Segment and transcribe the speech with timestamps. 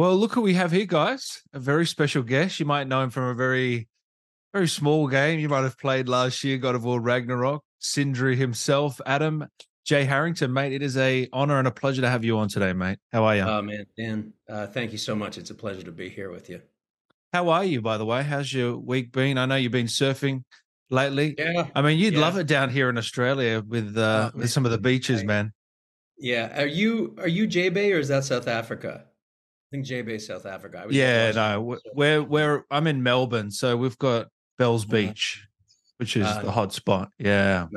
[0.00, 1.42] Well, look who we have here, guys.
[1.52, 2.58] A very special guest.
[2.58, 3.86] You might know him from a very,
[4.50, 5.38] very small game.
[5.38, 7.62] You might have played last year, God of War Ragnarok.
[7.80, 9.46] Sindri himself, Adam
[9.84, 10.04] J.
[10.06, 10.72] Harrington, mate.
[10.72, 12.96] It is a honor and a pleasure to have you on today, mate.
[13.12, 13.42] How are you?
[13.42, 15.36] Oh man, Dan, uh, thank you so much.
[15.36, 16.62] It's a pleasure to be here with you.
[17.34, 18.22] How are you, by the way?
[18.22, 19.36] How's your week been?
[19.36, 20.44] I know you've been surfing
[20.88, 21.34] lately.
[21.36, 21.66] Yeah.
[21.74, 22.20] I mean, you'd yeah.
[22.20, 25.52] love it down here in Australia with uh, Oh, with some of the beaches, man.
[26.16, 26.62] Yeah.
[26.62, 29.04] Are you are you J Bay or is that South Africa?
[29.70, 30.86] I think J Bay, South Africa.
[30.90, 34.26] Yeah, no, we're- we're I'm in Melbourne, so we've got
[34.58, 35.46] Bells Beach,
[35.98, 37.10] which is uh, the hot spot.
[37.18, 37.68] Yeah.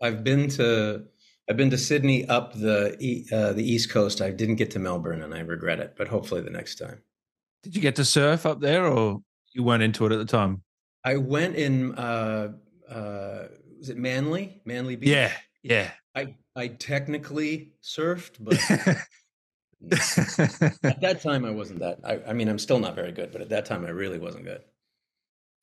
[0.00, 1.04] I've been to
[1.50, 4.20] I've been to Sydney up the uh, the East Coast.
[4.20, 5.94] I didn't get to Melbourne, and I regret it.
[5.98, 7.02] But hopefully the next time.
[7.64, 9.20] Did you get to surf up there, or
[9.52, 10.62] you weren't into it at the time?
[11.04, 11.96] I went in.
[11.96, 12.52] Uh,
[12.88, 13.48] uh,
[13.78, 14.62] was it Manly?
[14.64, 15.08] Manly Beach.
[15.10, 15.32] Yeah,
[15.64, 15.90] yeah.
[16.14, 18.56] I I technically surfed, but
[20.84, 21.98] at that time I wasn't that.
[22.04, 24.44] I, I mean, I'm still not very good, but at that time I really wasn't
[24.44, 24.62] good.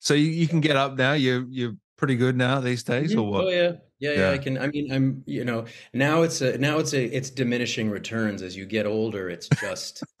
[0.00, 1.12] so you, you can get up now.
[1.12, 3.02] You you're pretty good now these mm-hmm.
[3.02, 3.44] days, or what?
[3.44, 3.72] Oh yeah.
[4.00, 4.30] yeah, yeah, Yeah.
[4.30, 4.58] I can.
[4.58, 5.22] I mean, I'm.
[5.26, 9.30] You know, now it's a now it's a it's diminishing returns as you get older.
[9.30, 10.02] It's just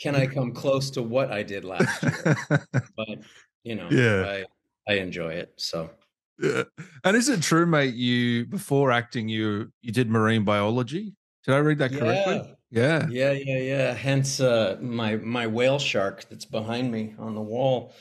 [0.00, 2.36] can I come close to what I did last year?
[2.96, 3.18] But
[3.64, 4.44] you know, Yeah.
[4.86, 5.52] I I enjoy it.
[5.56, 5.90] So
[6.38, 6.64] Yeah.
[7.04, 7.94] And is it true, mate?
[7.94, 11.14] You before acting, you you did marine biology.
[11.44, 12.36] Did I read that correctly?
[12.36, 12.55] Yeah.
[12.70, 13.58] Yeah, yeah, yeah.
[13.58, 13.94] Yeah.
[13.94, 17.94] Hence uh, my my whale shark that's behind me on the wall.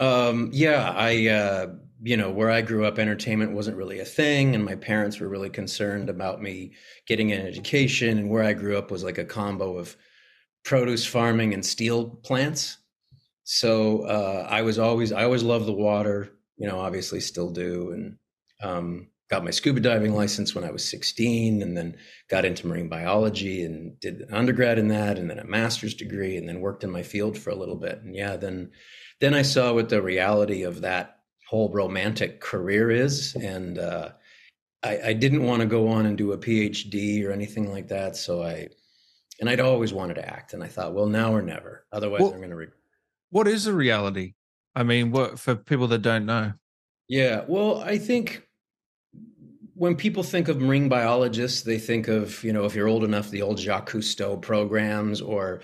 [0.00, 1.66] Um, yeah, I uh,
[2.02, 5.28] you know where I grew up, entertainment wasn't really a thing, and my parents were
[5.28, 6.74] really concerned about me
[7.06, 8.18] getting an education.
[8.18, 9.96] And where I grew up was like a combo of
[10.64, 12.78] produce farming and steel plants.
[13.44, 16.30] So uh, I was always I always loved the water.
[16.58, 18.18] You know, obviously still do, and
[18.62, 21.96] um, got my scuba diving license when I was 16, and then
[22.30, 26.36] got into marine biology and did an undergrad in that, and then a master's degree,
[26.36, 28.00] and then worked in my field for a little bit.
[28.02, 28.70] And yeah, then
[29.20, 31.18] then I saw what the reality of that
[31.48, 34.10] whole romantic career is, and uh,
[34.82, 38.16] I, I didn't want to go on and do a PhD or anything like that.
[38.16, 38.68] So I
[39.40, 41.86] and I'd always wanted to act, and I thought, well, now or never.
[41.92, 42.56] Otherwise, Well- I'm going to.
[42.56, 42.66] Re-
[43.30, 44.34] What is the reality?
[44.74, 46.52] I mean, what for people that don't know?
[47.08, 48.46] Yeah, well, I think
[49.78, 53.30] when people think of marine biologists, they think of, you know, if you're old enough,
[53.30, 55.60] the old Jacques Cousteau programs or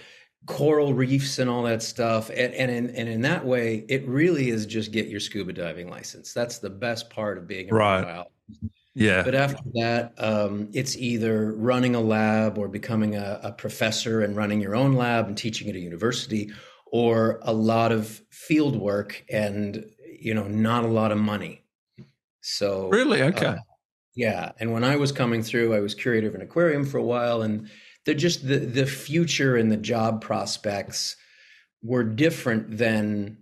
[0.46, 2.30] coral reefs and all that stuff.
[2.30, 5.90] And, and, in, and in that way, it really is just get your scuba diving
[5.90, 6.32] license.
[6.32, 8.02] That's the best part of being a Right.
[8.02, 8.30] marine biologist.
[8.94, 9.22] Yeah.
[9.24, 14.36] But after that, um, it's either running a lab or becoming a, a professor and
[14.36, 16.52] running your own lab and teaching at a university,
[16.86, 19.84] or a lot of field work and
[20.16, 21.64] you know not a lot of money.
[22.40, 23.20] So really?
[23.22, 23.46] Okay.
[23.46, 23.56] uh,
[24.14, 27.02] yeah, and when I was coming through, I was curator of an aquarium for a
[27.02, 27.68] while, and
[28.06, 31.16] they're just the the future and the job prospects
[31.82, 33.38] were different than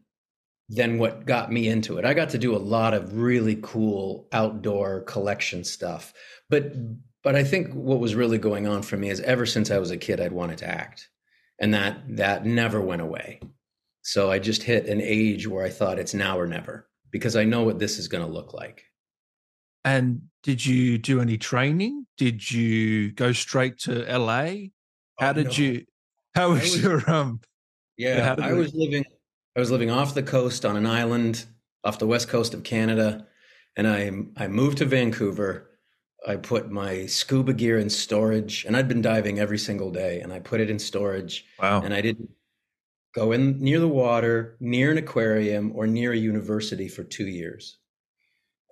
[0.69, 2.05] than what got me into it.
[2.05, 6.15] I got to do a lot of really cool outdoor collection stuff,
[6.49, 6.73] but
[7.23, 9.91] but I think what was really going on for me is ever since I was
[9.91, 11.09] a kid, I'd wanted to act,
[11.59, 13.41] and that that never went away.
[14.03, 17.45] So I just hit an age where I thought it's now or never because I
[17.45, 18.85] know what this is going to look like.
[19.85, 22.07] and did you do any training?
[22.19, 24.71] Did you go straight to LA?
[25.19, 25.53] How Oh, did no.
[25.53, 25.85] you?
[26.35, 27.41] How was, was- your um?
[27.97, 29.05] Yeah, I it- was living
[29.57, 31.45] I was living off the coast on an island
[31.85, 33.27] off the west coast of Canada
[33.77, 35.69] and I I moved to Vancouver.
[36.27, 40.33] I put my scuba gear in storage and I'd been diving every single day and
[40.33, 41.83] I put it in storage Wow.
[41.83, 42.31] and I didn't
[43.15, 47.79] go in near the water, near an aquarium or near a university for 2 years.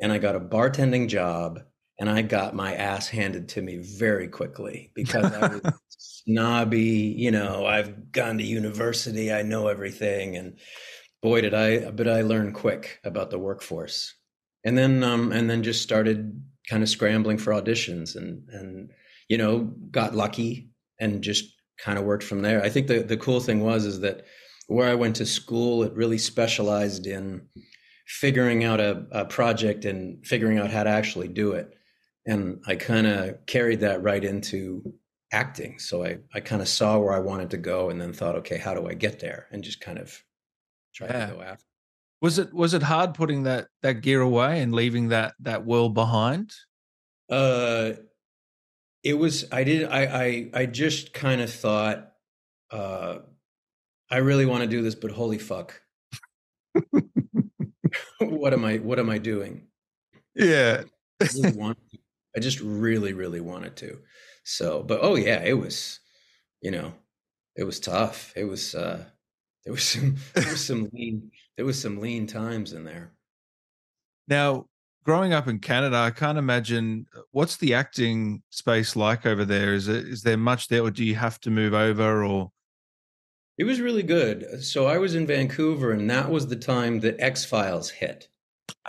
[0.01, 1.61] And I got a bartending job
[1.99, 7.31] and I got my ass handed to me very quickly because I was snobby, you
[7.31, 10.59] know, I've gone to university, I know everything and
[11.23, 14.15] boy did I but I learned quick about the workforce.
[14.65, 18.91] And then um and then just started kind of scrambling for auditions and and
[19.29, 22.63] you know, got lucky and just kind of worked from there.
[22.63, 24.25] I think the the cool thing was is that
[24.69, 27.43] where I went to school, it really specialized in
[28.11, 31.75] figuring out a, a project and figuring out how to actually do it.
[32.27, 34.83] And I kind of carried that right into
[35.33, 35.79] acting.
[35.79, 38.59] So I, I kind of saw where I wanted to go and then thought, okay,
[38.59, 39.47] how do I get there?
[39.53, 40.23] And just kind of
[40.93, 41.27] tried Yeah.
[41.27, 41.65] to go after.
[42.21, 45.95] Was it was it hard putting that that gear away and leaving that that world
[45.95, 46.53] behind?
[47.31, 47.93] Uh,
[49.03, 52.13] it was I did I I I just kind of thought,
[52.71, 53.21] uh,
[54.11, 55.81] I really want to do this, but holy fuck,
[58.21, 59.67] what am I what am I doing?
[60.35, 60.83] Yeah.
[61.21, 61.79] I really want.
[62.37, 63.99] I just really really wanted to.
[64.45, 66.01] So, but oh yeah, it was,
[66.61, 66.93] you know,
[67.57, 68.33] it was tough.
[68.37, 69.05] It was uh,
[69.65, 73.13] there was some there was some lean there was some lean times in there.
[74.29, 74.67] Now,
[75.05, 79.75] growing up in Canada, I can't imagine uh, what's the acting space like over there.
[79.75, 82.25] Is it is there much there, or do you have to move over?
[82.25, 82.53] Or
[83.59, 84.63] it was really good.
[84.63, 88.29] So I was in Vancouver, and that was the time that X Files hit.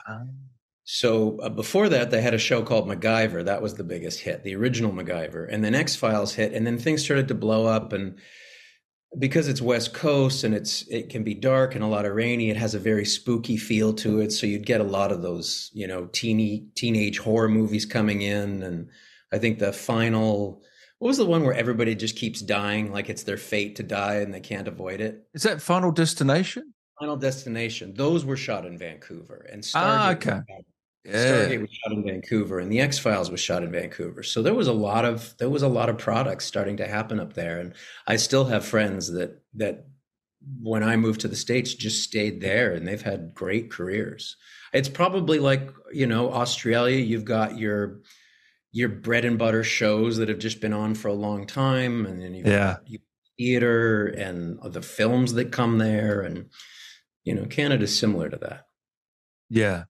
[0.08, 0.38] Um.
[0.84, 3.46] So uh, before that, they had a show called MacGyver.
[3.46, 6.78] That was the biggest hit, the original MacGyver, and then X Files hit, and then
[6.78, 8.18] things started to blow up and
[9.20, 12.50] because it's west coast and it's it can be dark and a lot of rainy
[12.50, 15.70] it has a very spooky feel to it so you'd get a lot of those
[15.74, 18.90] you know teeny teenage horror movies coming in and
[19.34, 20.64] i think the final
[21.02, 24.18] what was the one where everybody just keeps dying like it's their fate to die
[24.18, 28.78] and they can't avoid it is that final destination final destination those were shot in
[28.78, 30.42] vancouver and Stargate ah, okay
[31.04, 31.14] yeah.
[31.14, 34.22] Stargate was shot in Vancouver, and the X Files was shot in Vancouver.
[34.22, 37.20] So there was a lot of there was a lot of products starting to happen
[37.20, 37.74] up there, and
[38.06, 39.88] I still have friends that that
[40.62, 44.38] when I moved to the states just stayed there, and they've had great careers.
[44.74, 46.98] It's probably like you know Australia.
[46.98, 48.02] You've got your
[48.72, 52.22] your bread and butter shows that have just been on for a long time, and
[52.22, 52.78] then you've yeah.
[53.38, 56.50] theater and the films that come there, and
[57.24, 58.66] you know Canada's similar to that.
[59.50, 59.84] Yeah,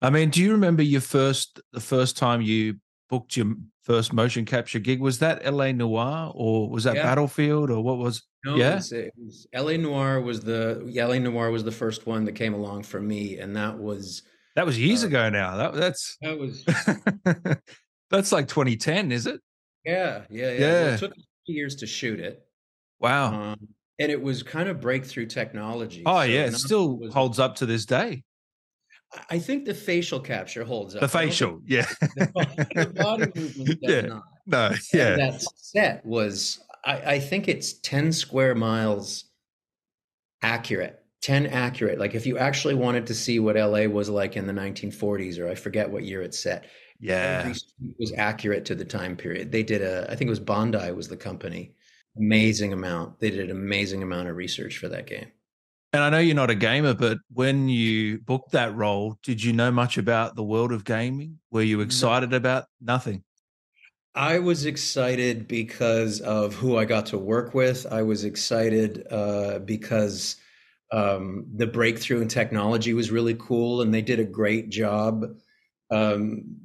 [0.00, 2.76] I mean, do you remember your first the first time you
[3.10, 5.00] booked your first motion capture gig?
[5.00, 7.02] Was that LA Noire or was that yeah.
[7.02, 8.22] Battlefield or what was?
[8.44, 12.06] No, yeah, it was, it was LA Noire was the LA Noire was the first
[12.06, 14.22] one that came along for me, and that was
[14.56, 15.56] that was years uh, ago now.
[15.56, 16.64] That that's that was
[18.14, 19.40] that's like 2010, is it?
[19.84, 20.52] Yeah, yeah, yeah.
[20.52, 20.82] yeah.
[20.84, 21.12] Well, it took
[21.46, 22.46] years to shoot it.
[23.00, 23.52] Wow.
[23.52, 23.68] Um,
[23.98, 26.02] and it was kind of breakthrough technology.
[26.06, 28.24] Oh so yeah, it still holds up to this day.
[29.30, 31.00] I think the facial capture holds up.
[31.00, 31.86] The facial, yeah.
[32.00, 34.00] The, the, body movement does yeah.
[34.00, 34.22] not.
[34.46, 35.08] No, yeah.
[35.12, 39.26] And that set was, I, I think it's 10 square miles
[40.42, 41.00] accurate.
[41.22, 41.98] 10 accurate.
[41.98, 45.48] Like if you actually wanted to see what LA was like in the 1940s, or
[45.48, 46.66] I forget what year it's set.
[47.00, 47.48] Yeah.
[47.48, 47.62] It
[47.98, 49.52] was accurate to the time period.
[49.52, 51.74] They did a, I think it was Bondi was the company.
[52.16, 53.18] Amazing amount.
[53.18, 55.26] They did an amazing amount of research for that game.
[55.92, 59.52] And I know you're not a gamer, but when you booked that role, did you
[59.52, 61.38] know much about the world of gaming?
[61.52, 62.36] Were you excited no.
[62.36, 63.22] about nothing?
[64.16, 67.86] I was excited because of who I got to work with.
[67.92, 70.36] I was excited uh, because
[70.92, 75.24] um, the breakthrough in technology was really cool, and they did a great job
[75.90, 76.56] um,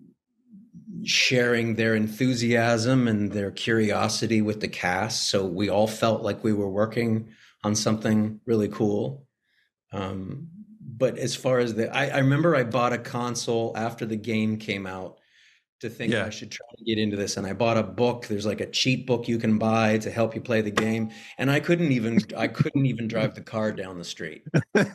[1.04, 5.30] sharing their enthusiasm and their curiosity with the cast.
[5.30, 7.30] So we all felt like we were working
[7.64, 9.26] on something really cool.
[9.92, 10.48] Um,
[10.82, 14.58] but as far as the, I, I, remember I bought a console after the game
[14.58, 15.20] came out
[15.80, 16.26] to think yeah.
[16.26, 18.28] I should try to get into this, and I bought a book.
[18.28, 21.50] There's like a cheat book you can buy to help you play the game, and
[21.50, 24.44] I couldn't even I couldn't even drive the car down the street.
[24.74, 24.90] and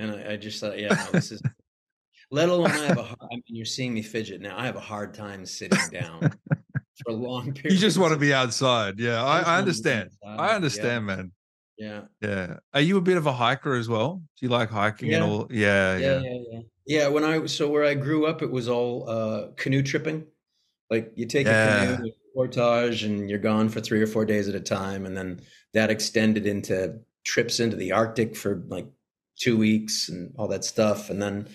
[0.00, 1.42] I, I, just thought, yeah, no, this is.
[2.32, 3.02] Let alone I have a.
[3.20, 4.58] I mean, you're seeing me fidget now.
[4.58, 6.20] I have a hard time sitting down
[7.04, 7.74] for a long period.
[7.74, 8.98] You just want to be outside.
[8.98, 10.10] Yeah, I, I understand.
[10.26, 11.16] I understand, yeah.
[11.16, 11.32] man.
[11.76, 12.00] Yeah.
[12.20, 12.56] Yeah.
[12.72, 14.14] Are you a bit of a hiker as well?
[14.16, 15.16] Do you like hiking yeah.
[15.16, 15.46] and all?
[15.50, 16.20] Yeah, yeah.
[16.20, 16.38] Yeah.
[16.50, 16.60] Yeah.
[16.86, 17.08] Yeah.
[17.08, 20.24] When I, so where I grew up, it was all uh, canoe tripping.
[20.90, 21.82] Like you take yeah.
[21.82, 25.04] a canoe, portage, and you're gone for three or four days at a time.
[25.04, 25.40] And then
[25.74, 28.86] that extended into trips into the Arctic for like
[29.38, 31.10] two weeks and all that stuff.
[31.10, 31.48] And then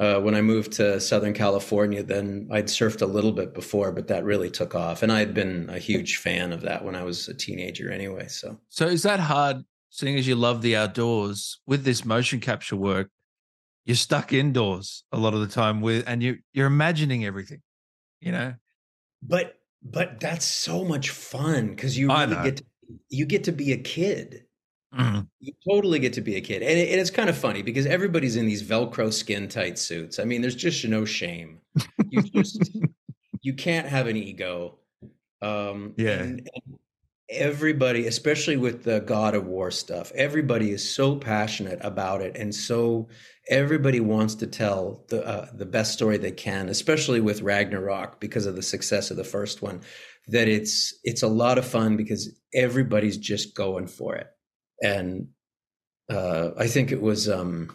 [0.00, 4.08] uh, when I moved to Southern California, then I'd surfed a little bit before, but
[4.08, 5.02] that really took off.
[5.02, 8.26] And I had been a huge fan of that when I was a teenager anyway.
[8.28, 9.58] So, so is that hard,
[9.90, 13.10] seeing as you love the outdoors with this motion capture work?
[13.84, 17.60] You're stuck indoors a lot of the time with, and you you're imagining everything,
[18.20, 18.54] you know.
[19.22, 22.64] But but that's so much fun because you really get to,
[23.10, 24.44] you get to be a kid
[24.98, 25.20] Mm-hmm.
[25.38, 26.62] You totally get to be a kid.
[26.62, 30.18] And, it, and, it's kind of funny because everybody's in these Velcro skin tight suits.
[30.18, 31.60] I mean, there's just no shame.
[32.08, 32.76] You just,
[33.42, 34.78] you can't have an ego.
[35.42, 36.18] Um, yeah.
[36.20, 36.78] And, and
[37.28, 42.36] everybody, especially with the God of War stuff, everybody is so passionate about it.
[42.36, 43.06] And so
[43.48, 48.46] everybody wants to tell the, uh, the best story they can, especially with Ragnarok because
[48.46, 49.82] of the success of the first one,
[50.26, 54.26] that it's, it's a lot of fun because everybody's just going for it
[54.82, 55.28] and
[56.10, 57.70] uh, I think it was um,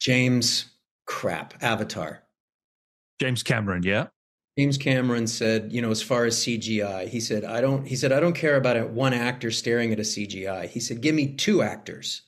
[0.00, 0.66] James
[1.06, 2.22] crap Avatar.
[3.20, 4.06] James Cameron, yeah.
[4.58, 7.86] James Cameron said, you know, as far as CGI, he said, I don't.
[7.86, 10.68] He said, I don't care about it, one actor staring at a CGI.
[10.68, 12.22] He said, give me two actors,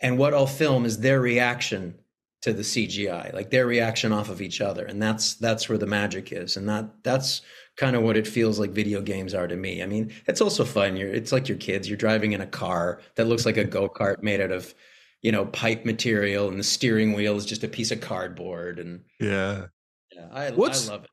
[0.00, 1.94] and what I'll film is their reaction
[2.42, 5.86] to the CGI, like their reaction off of each other, and that's that's where the
[5.86, 7.42] magic is, and that that's
[7.76, 9.82] kind of what it feels like video games are to me.
[9.82, 10.96] I mean, it's also fun.
[10.96, 11.88] You're it's like your kids.
[11.88, 14.74] You're driving in a car that looks like a go-kart made out of,
[15.22, 19.02] you know, pipe material and the steering wheel is just a piece of cardboard and
[19.20, 19.66] Yeah.
[20.12, 21.10] yeah, I, I love it.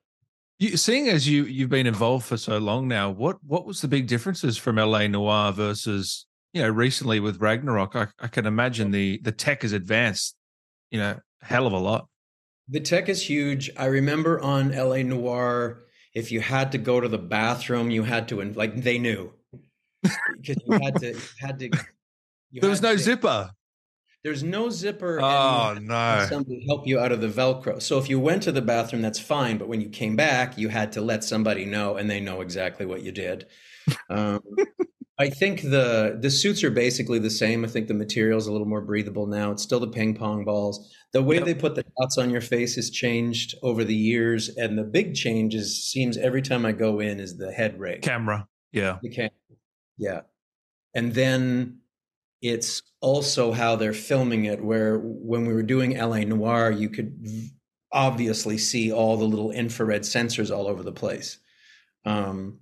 [0.58, 3.88] You, seeing as you you've been involved for so long now, what what was the
[3.88, 7.96] big differences from LA Noire versus you know recently with Ragnarok?
[7.96, 10.36] I, I can imagine the the tech has advanced,
[10.96, 12.08] you know, hell of a lot.
[12.70, 13.70] The tech is huge.
[13.76, 15.84] I remember on LA Noire,
[16.14, 19.34] if you had to go to the bathroom, you had to and like they knew
[20.02, 21.66] because you had to you had to.
[22.52, 23.52] you There was no to- zipper.
[24.24, 25.20] There's no zipper.
[25.22, 26.26] Oh no!
[26.30, 27.80] somebody help you out of the Velcro.
[27.82, 29.58] So if you went to the bathroom, that's fine.
[29.60, 32.86] But when you came back, you had to let somebody know, and they know exactly
[32.86, 33.46] what you did.
[34.10, 34.42] Um,
[35.18, 37.64] I think the the suits are basically the same.
[37.64, 39.52] I think the material is a little more breathable now.
[39.52, 40.94] It's still the ping pong balls.
[41.14, 41.46] The way Yep.
[41.46, 45.16] they put the dots on your face has changed over the years, and the big
[45.16, 48.02] change is seems every time I go in is the head rig.
[48.02, 48.48] Camera.
[48.74, 49.00] Yeah.
[49.02, 49.30] The cam-
[49.98, 50.22] yeah.
[50.94, 51.80] And then
[52.42, 57.18] it's also how they're filming it, where when we were doing LA Noire, you could
[57.94, 61.38] obviously see all the little infrared sensors all over the place.
[62.04, 62.60] Um,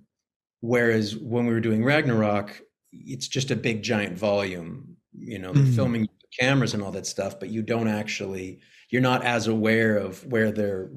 [0.64, 2.58] whereas when we were doing Ragnarok,
[2.92, 4.96] it's just a big giant volume.
[5.16, 5.74] You know, Mhm.
[5.76, 6.08] filming
[6.40, 10.50] cameras and all that stuff, but you don't actually, you're not as aware of where
[10.50, 10.90] they're,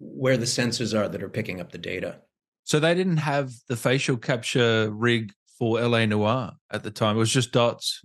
[0.00, 2.22] where the sensors are that are picking up the data.
[2.64, 7.16] So they didn't have the facial capture rig for LA Noire at the time.
[7.16, 8.02] It was just dots.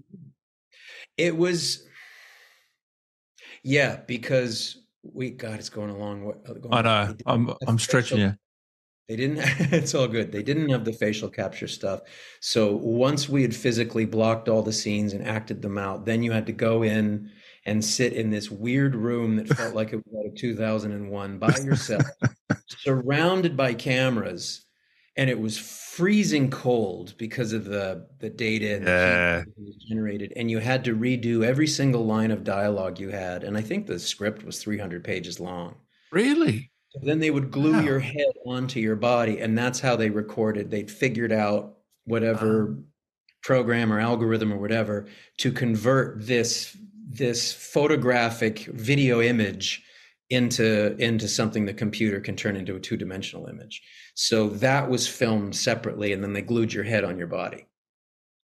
[1.18, 1.88] It was,
[3.64, 6.24] yeah, because we God, it's going along.
[6.24, 7.16] wa- uh, going I know.
[7.26, 8.36] I'm I'm stretching you.
[9.12, 9.40] They didn't.
[9.74, 10.32] It's all good.
[10.32, 12.00] They didn't have the facial capture stuff.
[12.40, 16.32] So once we had physically blocked all the scenes and acted them out, then you
[16.32, 17.30] had to go in
[17.66, 21.58] and sit in this weird room that felt like it was out of 2001 by
[21.58, 22.06] yourself,
[22.68, 24.66] surrounded by cameras,
[25.18, 29.40] and it was freezing cold because of the the data and the Yeah.
[29.40, 33.10] heat that was generated, and you had to redo every single line of dialogue you
[33.10, 33.44] had.
[33.44, 35.76] And I think the script was 300 pages long.
[36.14, 36.71] Really?
[37.02, 37.82] Then they would glue Wow.
[37.82, 40.70] your head onto your body, and that's how they recorded.
[40.72, 42.78] They'd figured out whatever
[43.44, 45.08] program or algorithm or whatever
[45.38, 46.76] to convert this
[47.14, 49.84] this photographic video image
[50.30, 53.82] into into something the computer can turn into a two dimensional image.
[54.16, 57.68] So that was filmed separately, and then they glued your head on your body.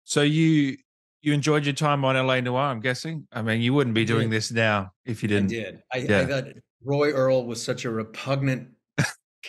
[0.03, 0.77] So you
[1.21, 3.27] you enjoyed your time on LA Noire, I'm guessing?
[3.31, 5.49] I mean, you wouldn't be doing this now if you didn't.
[5.49, 5.81] did.
[5.91, 6.19] I, Yeah.
[6.19, 6.45] I thought
[6.87, 8.69] Roy Earle was such a repugnant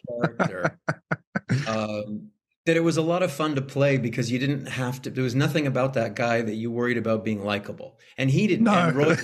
[0.08, 0.78] character.
[1.68, 2.30] um,
[2.66, 5.10] that it was a lot of fun to play because you didn't have to.
[5.10, 8.64] There was nothing about that guy that you worried about being likable, and he didn't.
[8.64, 8.72] No.
[8.72, 9.16] And Roy,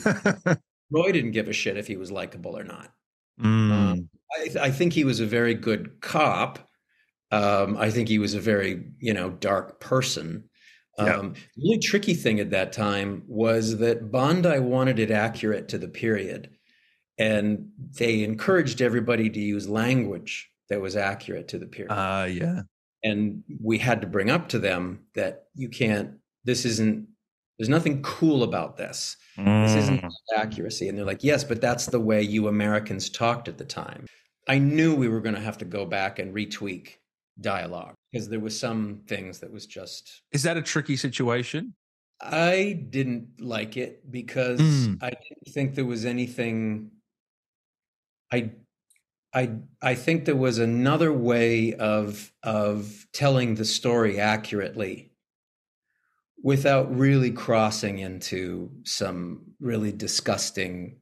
[0.90, 2.92] Roy didn't give a shit if he was likable or not.
[3.42, 4.08] Mm.
[4.32, 6.70] I, I think he was a very good cop.
[7.32, 10.44] Um, I think he was a very you know dark person.
[10.96, 11.16] Yeah.
[11.16, 15.78] Um, the only tricky thing at that time was that Bondi wanted it accurate to
[15.78, 16.50] the period,
[17.18, 17.68] and
[17.98, 22.62] they encouraged everybody to use language that was accurate to the period Ah, yeah.
[23.02, 26.12] and we had to bring up to them that you can't
[26.44, 27.06] this isn't
[27.58, 30.10] there's nothing cool about this this isn't Mm.
[30.36, 34.06] accuracy and they're like yes but that's the way you americans talked at the time
[34.48, 36.96] i knew we were going to have to go back and retweak
[37.40, 41.74] dialogue because there was some things that was just Is that a tricky situation?
[42.20, 44.98] i didn't like it because Mm.
[45.02, 46.90] i didn't think there was anything
[48.32, 48.50] i
[49.34, 55.12] I I think there was another way of of telling the story accurately
[56.42, 61.00] without really crossing into some really disgusting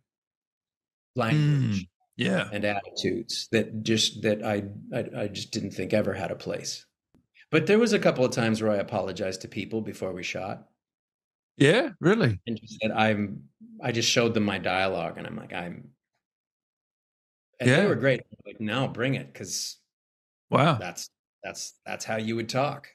[1.16, 2.48] language mm, Yeah.
[2.52, 4.64] and attitudes that just that I,
[4.94, 6.86] I I just didn't think ever had a place.
[7.50, 10.68] But there was a couple of times where I apologized to people before we shot
[11.56, 12.40] Yeah, really.
[12.46, 13.48] and just said I'm
[13.82, 15.90] I just showed them my dialogue and I'm like I'm
[17.62, 17.80] and Yeah.
[17.82, 18.20] they were great.
[18.46, 19.78] Like no, bring it because
[20.50, 20.74] Wow.
[20.74, 21.08] that's
[21.42, 22.88] that's that's how you would talk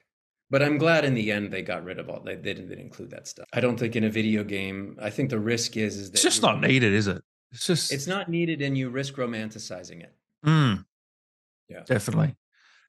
[0.50, 3.10] but i'm glad in the end they got rid of all they, they didn't, include
[3.10, 6.12] that stuff i don't think in a video game i think the risk is is
[6.12, 7.22] that It's just not needed, is it?
[7.52, 10.14] It's just it's not needed and you risk romanticizing it
[10.46, 10.86] Mm.
[11.68, 11.82] Yeah.
[11.86, 12.36] Definitely.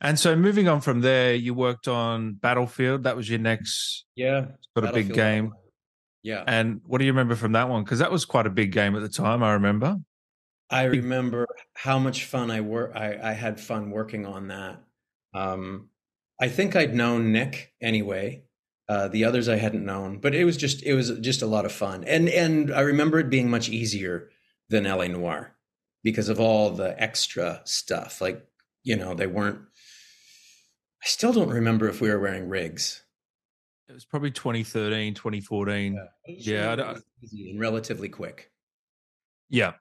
[0.00, 3.02] And so moving on from there, you worked on Battlefield.
[3.04, 5.54] That was your next yeah sort of big game.
[6.23, 7.82] Yeah And what do you remember from that one?
[7.82, 9.97] Because that was quite a big game at the time, I remember.
[10.70, 14.82] I remember how much fun i work I, I had fun working on that
[15.34, 15.88] um
[16.40, 18.42] i think i'd known nick anyway
[18.88, 21.66] uh, the others I hadn't known, but it was just it was just a lot
[21.66, 24.30] of fun, and and I remember it being much easier
[24.70, 25.54] than LA Noire
[26.02, 28.22] because of all the extra stuff.
[28.22, 28.46] Like
[28.84, 29.58] you know, they weren't
[31.02, 33.02] I still don't remember if we were wearing rigs.
[33.90, 35.94] It was probably 2013, 2014.
[36.26, 38.50] Yeah, Yeah, I don't- easy and relatively quick.
[39.50, 39.75] Yeah.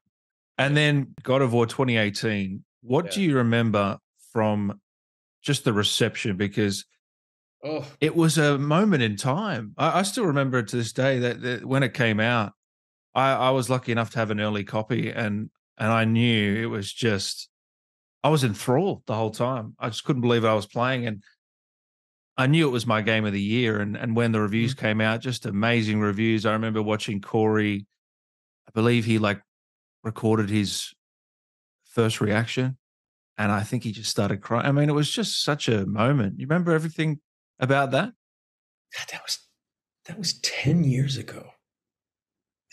[0.58, 2.64] And then God of War 2018.
[2.82, 3.12] What Yeah.
[3.12, 4.00] do you remember
[4.32, 4.80] from
[5.42, 6.38] just the reception?
[6.38, 6.86] Because
[7.64, 9.74] Oh, it was a moment in time.
[9.78, 12.54] I, I still remember it to this day that, that when it came out,
[13.16, 15.50] I, I was lucky enough to have an early copy and
[15.80, 17.50] and I knew it was just
[18.24, 19.76] I was enthralled the whole time.
[19.80, 21.24] I just couldn't believe I was playing and
[22.38, 23.80] I knew it was my game of the year.
[23.80, 24.86] And and when the reviews mm-hmm.
[24.86, 26.46] came out, just amazing reviews.
[26.46, 27.88] I remember watching Cory,
[28.68, 29.42] I believe he like
[30.12, 30.94] recorded his
[31.86, 32.78] first reaction.
[33.38, 34.66] And I think he just started crying.
[34.66, 36.40] I mean, it was just such a moment.
[36.40, 37.20] You remember everything
[37.60, 38.14] about that?
[38.98, 39.40] God, that was
[40.06, 41.50] that was ten years ago.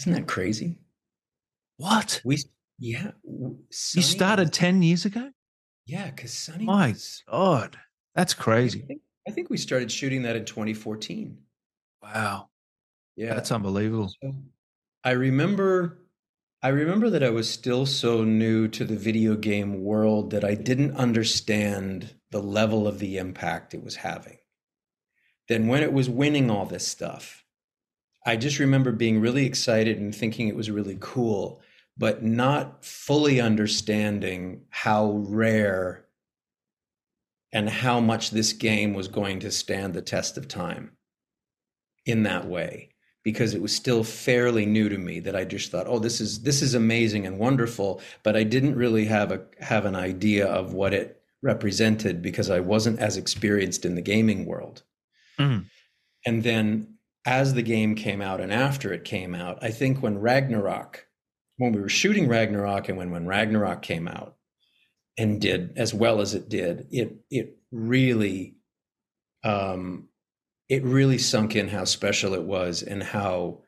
[0.01, 0.79] Isn't that crazy?
[1.77, 2.23] What?
[2.25, 2.39] We
[2.79, 3.11] yeah.
[3.25, 5.31] You started was- 10 years ago?
[5.87, 6.65] Yeah, because Sunny.
[6.65, 7.77] My was- God.
[8.15, 8.81] That's I crazy.
[8.87, 11.37] think, I think we started shooting that in 2014.
[12.03, 12.49] Wow.
[13.17, 14.13] Yeah, That's unbelievable.
[14.23, 14.33] So,
[15.05, 15.99] I remember
[16.65, 20.55] I remember that I was still so new to the video game world that I
[20.55, 24.39] didn't understand the level of the impact it was having.
[25.47, 27.45] Then when it was winning all this stuff,
[28.25, 31.61] I just remember being really excited and thinking it was really cool,
[31.99, 36.07] but not fully understanding how rare
[37.53, 40.93] and how much this game was going to stand the test of time
[42.07, 42.94] in that way
[43.25, 46.43] because it was still fairly new to me that I just thought, oh, this is
[46.43, 50.75] this is amazing and wonderful, but I didn't really have a have an idea of
[50.75, 54.83] what it represented because I wasn't as experienced in the gaming world.
[55.41, 55.67] Mhm.
[56.27, 60.19] And then as the game came out and after it came out, I think when
[60.19, 61.07] Ragnarok,
[61.57, 64.37] when we were shooting Ragnarok and when when Ragnarok came out
[65.17, 68.57] and did as well as it did, it it really
[69.45, 70.09] um
[70.69, 73.61] it really sunk in how special it was and how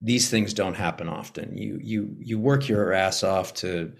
[0.00, 1.56] these things don't happen often.
[1.56, 3.92] You you you work your ass off to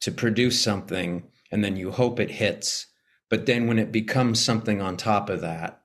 [0.00, 2.86] to produce something and then you hope it hits,
[3.30, 5.80] but then when it becomes something on top of that,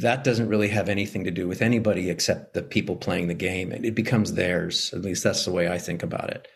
[0.00, 3.72] that doesn't really have anything to do with anybody except the people playing the game.
[3.72, 4.90] It, it becomes theirs.
[4.94, 6.48] At least that's the way I think about it.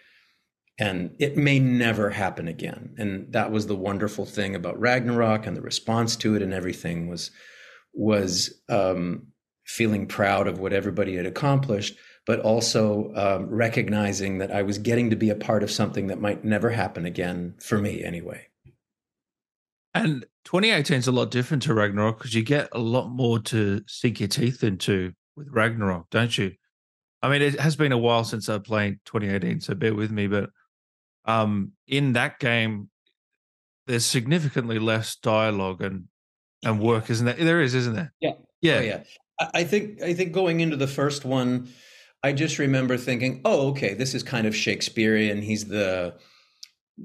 [0.78, 2.94] And it may never happen again.
[2.98, 7.08] And that was the wonderful thing about Ragnarok and the response to it and everything
[7.08, 7.30] was
[7.94, 9.28] was um,
[9.64, 15.10] feeling proud of what everybody had accomplished, but also um, recognizing that I was getting
[15.10, 18.46] to be a part of something that might never happen again for me anyway.
[19.94, 23.80] And 2018 is a lot different to Ragnarok because you get a lot more to
[23.86, 26.52] sink your teeth into with Ragnarok, don't you?
[27.22, 30.26] I mean, it has been a while since I played 2018, so bear with me.
[30.26, 30.50] But
[31.24, 32.90] um, in that game,
[33.86, 36.04] there's significantly less dialogue and
[36.64, 37.34] and work, isn't there?
[37.34, 38.12] There is, isn't there?
[38.20, 38.32] Yeah.
[38.60, 38.76] Yeah.
[38.76, 39.02] Oh, yeah.
[39.52, 41.68] I think I think going into the first one,
[42.22, 45.42] I just remember thinking, "Oh, okay, this is kind of Shakespearean.
[45.42, 46.14] He's the,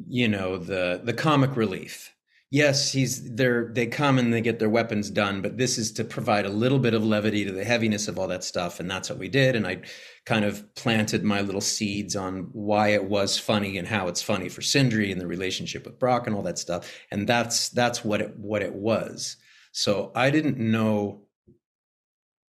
[0.08, 2.13] you know, the the comic relief.
[2.52, 6.04] Yes, he's they're they come and they get their weapons done, but this is to
[6.04, 9.10] provide a little bit of levity to the heaviness of all that stuff, and that's
[9.10, 9.56] what we did.
[9.56, 9.82] And I
[10.26, 14.50] kind of planted my little seeds on why it was funny and how it's funny
[14.50, 16.91] for Sindri and the relationship with Brok and all that stuff.
[17.12, 19.38] And that's that's what it what it was.
[19.71, 21.23] So I didn't know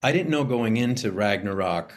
[0.02, 1.92] I didn't know going into Ragnarok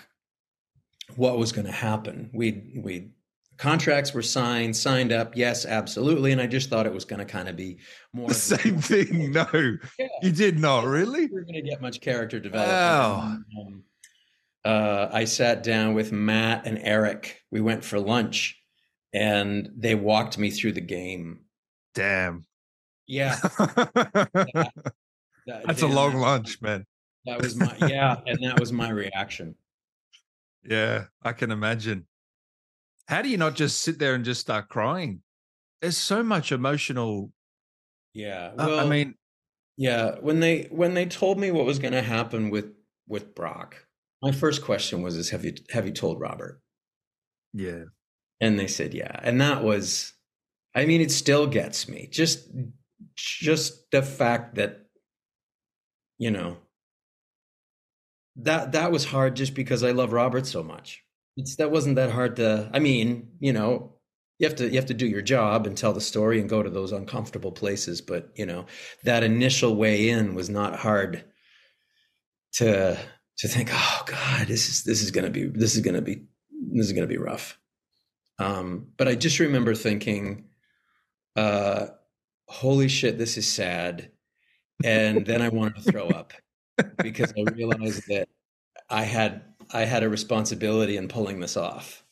[1.16, 2.30] what was going to happen.
[2.34, 3.12] We we
[3.58, 7.26] contracts were signed, signed up, yes, absolutely, and I just thought it was going to
[7.26, 7.78] kind of be
[8.14, 9.32] more The same thing.
[9.32, 9.46] No,
[10.00, 10.08] Yeah.
[10.24, 11.28] you did not really.
[11.28, 12.74] We are going to get much character development.
[12.76, 13.38] Wow.
[13.60, 13.84] Um,
[14.66, 17.42] uh, I sat down with Matt and Eric.
[17.52, 18.60] We went for lunch,
[19.14, 21.42] and they walked me through the game.
[21.94, 22.46] Damn.
[23.06, 23.38] Yeah,
[25.48, 26.86] that- That's a long lunch, man.
[27.26, 29.56] That was my yeah, and that was my reaction.
[30.64, 32.06] Yeah, I can imagine.
[33.08, 35.24] How do you not just sit there and just start crying?
[35.82, 37.32] There's so much emotional.
[38.14, 39.16] Yeah, well, I mean,
[39.76, 40.20] yeah.
[40.20, 42.74] When they when they told me what was going to happen with
[43.08, 43.88] with Brok,
[44.22, 46.62] my first question was, "Is have you have you told Robert?"
[47.54, 47.86] yeah,
[48.40, 50.14] And they said, "Yeah," and that was,
[50.76, 52.08] I mean, it still gets me.
[52.12, 52.50] Just
[53.16, 54.86] just the fact that,
[56.22, 56.58] you know,
[58.36, 61.04] that that was hard just because I love Robert so much.
[61.36, 62.70] It's that wasn't that hard to.
[62.72, 63.96] I mean, you know,
[64.38, 66.62] you have to you have to do your job and tell the story and go
[66.62, 68.02] to those uncomfortable places.
[68.02, 68.68] But you know,
[69.04, 71.26] that initial way in was not hard
[72.54, 73.00] to
[73.40, 73.70] to think.
[73.74, 76.28] Oh God, this is this is gonna be this is gonna be
[76.72, 77.58] this is gonna be rough.
[78.38, 80.50] Um, but I just remember thinking,
[81.36, 81.88] uh,
[82.48, 84.12] "Holy shit, this is sad."
[84.84, 86.34] And then I wanted to throw up
[87.02, 88.28] because I realized that
[88.90, 89.42] I had
[89.74, 92.04] I had a responsibility in pulling this off.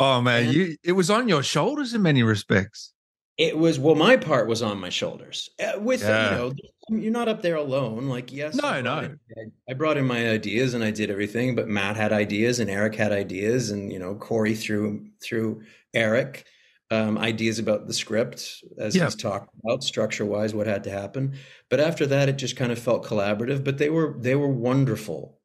[0.00, 2.92] Oh man, and you it was on your shoulders in many respects.
[3.36, 5.48] It was well, my part was on my shoulders.
[5.60, 6.30] Uh, with yeah.
[6.30, 6.52] you know,
[7.00, 8.08] you're not up there alone.
[8.08, 8.98] Like yes, no, I no.
[9.36, 12.70] In, I brought in my ideas and I did everything, but Matt had ideas and
[12.70, 15.62] Eric had ideas, and you know, Cory through through
[15.94, 16.46] Eric
[16.90, 19.04] um, ideas about the script as yeah.
[19.04, 21.34] he's talked about structure wise what had to happen.
[21.70, 23.64] But after that it just kind of felt collaborative.
[23.64, 25.38] But they were they were wonderful.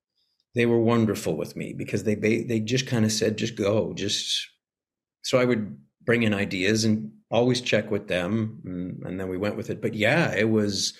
[0.55, 4.47] They were wonderful with me because they they just kind of said just go just
[5.21, 9.37] so i would bring in ideas and always check with them and, and then we
[9.37, 9.81] went with it.
[9.81, 10.93] But yeah it was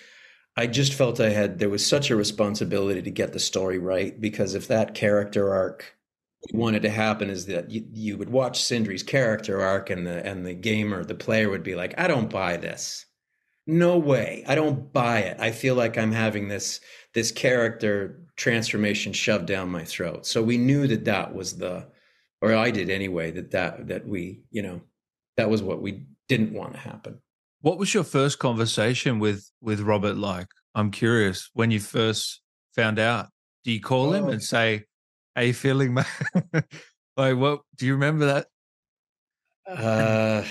[0.56, 4.20] i just felt i had there was such a responsibility to get the story right
[4.20, 5.96] because if that character arc
[6.52, 10.44] wanted to happen is that you, you would watch Sindri's character arc and the and
[10.44, 13.06] the gamer, the player would be like, I don't buy this.
[13.66, 14.44] No way.
[14.48, 15.38] I don't buy it.
[15.38, 16.80] I feel like I'm having this
[17.14, 20.26] this character transformation shoved down my throat.
[20.26, 21.86] So we knew that that was the
[22.40, 24.80] or I did anyway that that that we, you know,
[25.36, 27.20] that was what we didn't want to happen.
[27.60, 30.48] What was your first conversation with with Robert like?
[30.74, 32.40] I'm curious when you first
[32.74, 33.28] found out.
[33.64, 34.12] Do you call oh.
[34.12, 34.84] him and say,
[35.34, 36.04] how you feeling, man?
[37.16, 38.46] like, what do you remember that?
[39.66, 40.44] Uh,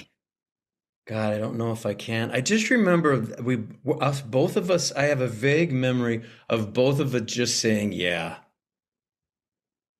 [1.07, 2.29] God, I don't know if I can.
[2.31, 3.63] I just remember we,
[3.99, 4.91] us, both of us.
[4.91, 8.37] I have a vague memory of both of us just saying, "Yeah."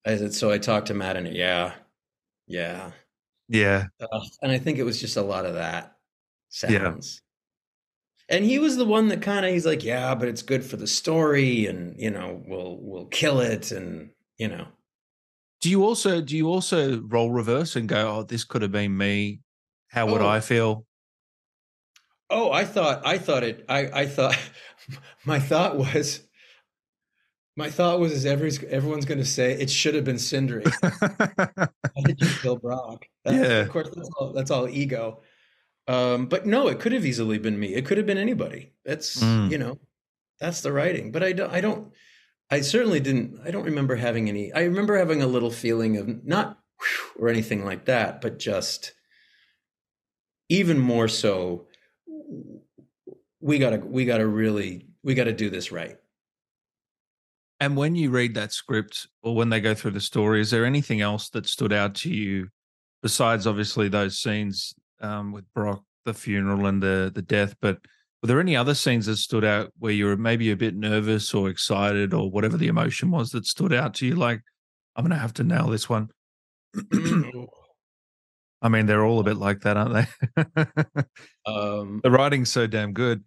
[0.06, 1.74] I said, so I talked to Matt and yeah,
[2.48, 2.92] yeah,
[3.48, 5.98] yeah, uh, and I think it was just a lot of that
[6.50, 7.22] sounds.
[8.30, 8.38] Yeah.
[8.38, 10.78] And he was the one that kind of he's like, yeah, but it's good for
[10.78, 14.66] the story, and you know, we'll we'll kill it, and you know.
[15.62, 18.98] Do you also do you also roll reverse and go, oh, this could have been
[18.98, 19.42] me?
[19.90, 20.28] How would oh.
[20.28, 20.86] I feel?
[22.30, 23.66] Oh, I thought I thought it.
[23.70, 24.38] I I thought
[25.26, 26.22] my thought was
[27.58, 30.64] my thought was is everyone's everyone's going to say it should have been Sindri.
[30.80, 33.06] Why did you kill Brok?
[33.26, 35.20] Yeah, of course that's all, that's all ego.
[35.88, 37.74] Um, but no, it could have easily been me.
[37.74, 38.72] It could have been anybody.
[38.86, 39.52] That's mm.
[39.52, 39.78] you know,
[40.40, 41.12] that's the writing.
[41.12, 41.52] But I don't.
[41.52, 41.92] I don't.
[42.52, 43.40] I certainly didn't.
[43.46, 44.52] I don't remember having any.
[44.52, 46.60] I remember having a little feeling of not
[47.18, 48.94] or anything like that, but just
[50.50, 51.68] even more so.
[53.40, 53.78] We gotta.
[53.78, 54.88] We gotta really.
[55.04, 55.98] We gotta do this right.
[57.60, 60.66] And when you read that script, or when they go through the story, is there
[60.66, 62.48] anything else that stood out to you
[63.04, 67.56] besides obviously those scenes um, with Brok, the funeral, and the the death?
[67.62, 67.80] But
[68.22, 71.34] were there any other scenes that stood out where you were maybe a bit nervous
[71.34, 74.16] or excited or whatever the emotion was that stood out to you?
[74.16, 74.42] Like,
[74.96, 76.10] I'm going to have to nail this one.
[78.62, 80.08] I mean, they're all a bit like that, aren't they?
[81.46, 83.24] um, the writing's so damn good.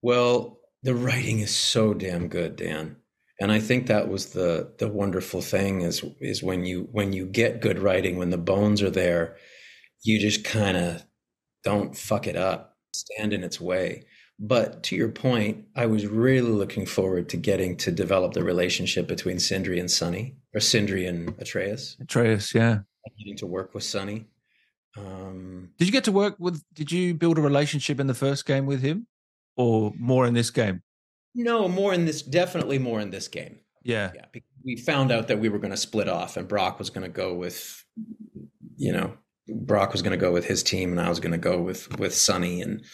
[0.00, 2.96] Well, the writing is so damn good, Dan.
[3.40, 7.26] And I think that was the the wonderful thing is is when you when you
[7.26, 9.36] get good writing, when the bones are there,
[10.02, 11.04] you just kind of
[11.62, 14.04] don't fuck it up stand in its way.
[14.40, 19.08] But to your point, I was really looking forward to getting to develop the relationship
[19.08, 21.96] between Sindri and Sunny, or Sindri and Atreus.
[22.00, 22.80] Atreus, yeah.
[23.18, 24.26] Getting to work with Sunny.
[24.96, 26.62] Um, did you get to work with?
[26.74, 29.06] Did you build a relationship in the first game with him,
[29.56, 30.82] or more in this game?
[31.34, 32.22] No, more in this.
[32.22, 33.58] Definitely more in this game.
[33.82, 34.40] Yeah, yeah.
[34.64, 37.12] We found out that we were going to split off, and Brok was going to
[37.12, 37.84] go with,
[38.76, 39.16] you know,
[39.48, 41.98] Brok was going to go with his team and I was going to go with
[41.98, 42.84] with Sunny and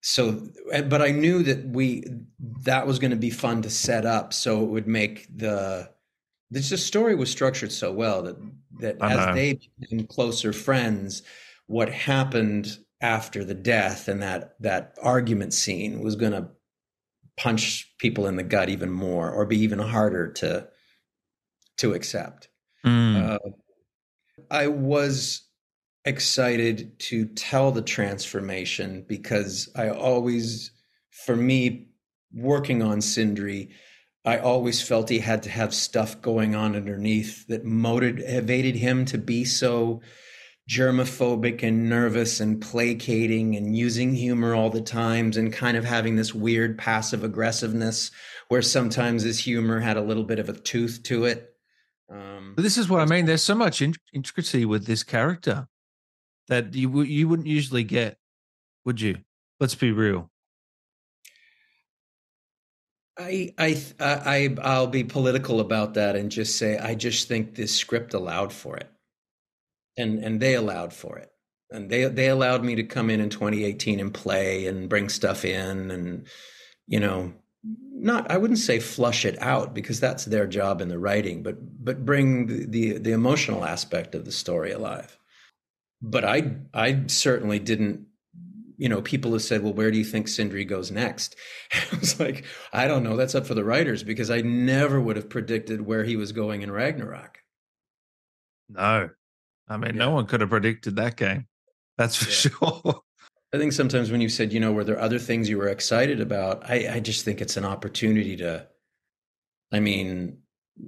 [0.00, 0.48] so
[0.88, 2.04] but I knew that we
[2.62, 5.90] that was going to be fun to set up so it would make the
[6.50, 8.36] this the story was structured so well that
[8.80, 9.28] that uh-huh.
[9.30, 11.22] as they became closer friends
[11.66, 16.48] what happened after the death and that that argument scene was going to
[17.36, 20.68] punch people in the gut even more or be even harder to
[21.78, 22.48] to accept
[22.84, 23.16] mm.
[23.16, 23.38] uh,
[24.50, 25.48] I was
[26.04, 30.72] excited to tell the transformation because I always,
[31.10, 31.88] for me,
[32.32, 33.70] working on Sindri,
[34.24, 39.18] I always felt he had to have stuff going on underneath that motivated him to
[39.18, 40.00] be so
[40.70, 46.14] germophobic and nervous and placating and using humor all the times and kind of having
[46.14, 48.12] this weird passive aggressiveness
[48.48, 51.56] where sometimes his humor had a little bit of a tooth to it.
[52.08, 53.26] Um, this is what I mean.
[53.26, 55.66] There's so much intricacy with this character
[56.48, 58.18] that you you wouldn't usually get,
[58.84, 59.18] would you?
[59.60, 60.30] Let's be real.
[63.18, 67.74] I I I I'll be political about that and just say I just think this
[67.74, 68.90] script allowed for it,
[69.96, 71.30] and and they allowed for it,
[71.70, 75.44] and they they allowed me to come in in 2018 and play and bring stuff
[75.44, 76.26] in and
[76.86, 77.32] you know,
[77.64, 81.56] not I wouldn't say flush it out because that's their job in the writing, but
[81.84, 85.18] but bring the the, the emotional aspect of the story alive.
[86.02, 88.06] But I I certainly didn't
[88.82, 91.36] you know, people have said, well, where do you think Sindri goes next?
[91.72, 93.16] I was like, I don't know.
[93.16, 96.62] That's up for the writers because I never would have predicted where he was going
[96.62, 97.38] in Ragnarok.
[98.68, 99.10] No.
[99.68, 99.98] I mean, yeah.
[99.98, 101.46] no one could have predicted that game.
[101.96, 102.56] That's for yeah.
[102.56, 103.00] sure.
[103.54, 106.20] I think sometimes when you said, you know, were there other things you were excited
[106.20, 106.68] about?
[106.68, 108.66] I, I just think it's an opportunity to,
[109.70, 110.38] I mean,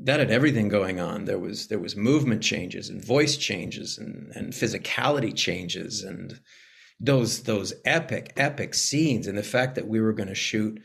[0.02, 1.24] that had everything going on.
[1.24, 6.40] There was there was movement changes and voice changes and and physicality changes and
[6.98, 10.80] those those epic epic scenes and the fact that we were going to shoot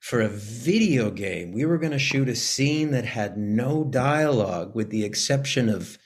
[0.00, 1.52] for a video game.
[1.52, 5.98] We were going to shoot a scene that had no dialogue with the exception of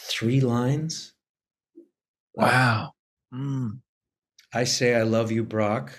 [0.00, 1.12] three lines.
[2.34, 2.92] Wow.
[3.32, 3.80] Mm.
[4.52, 5.92] i say i love you brok.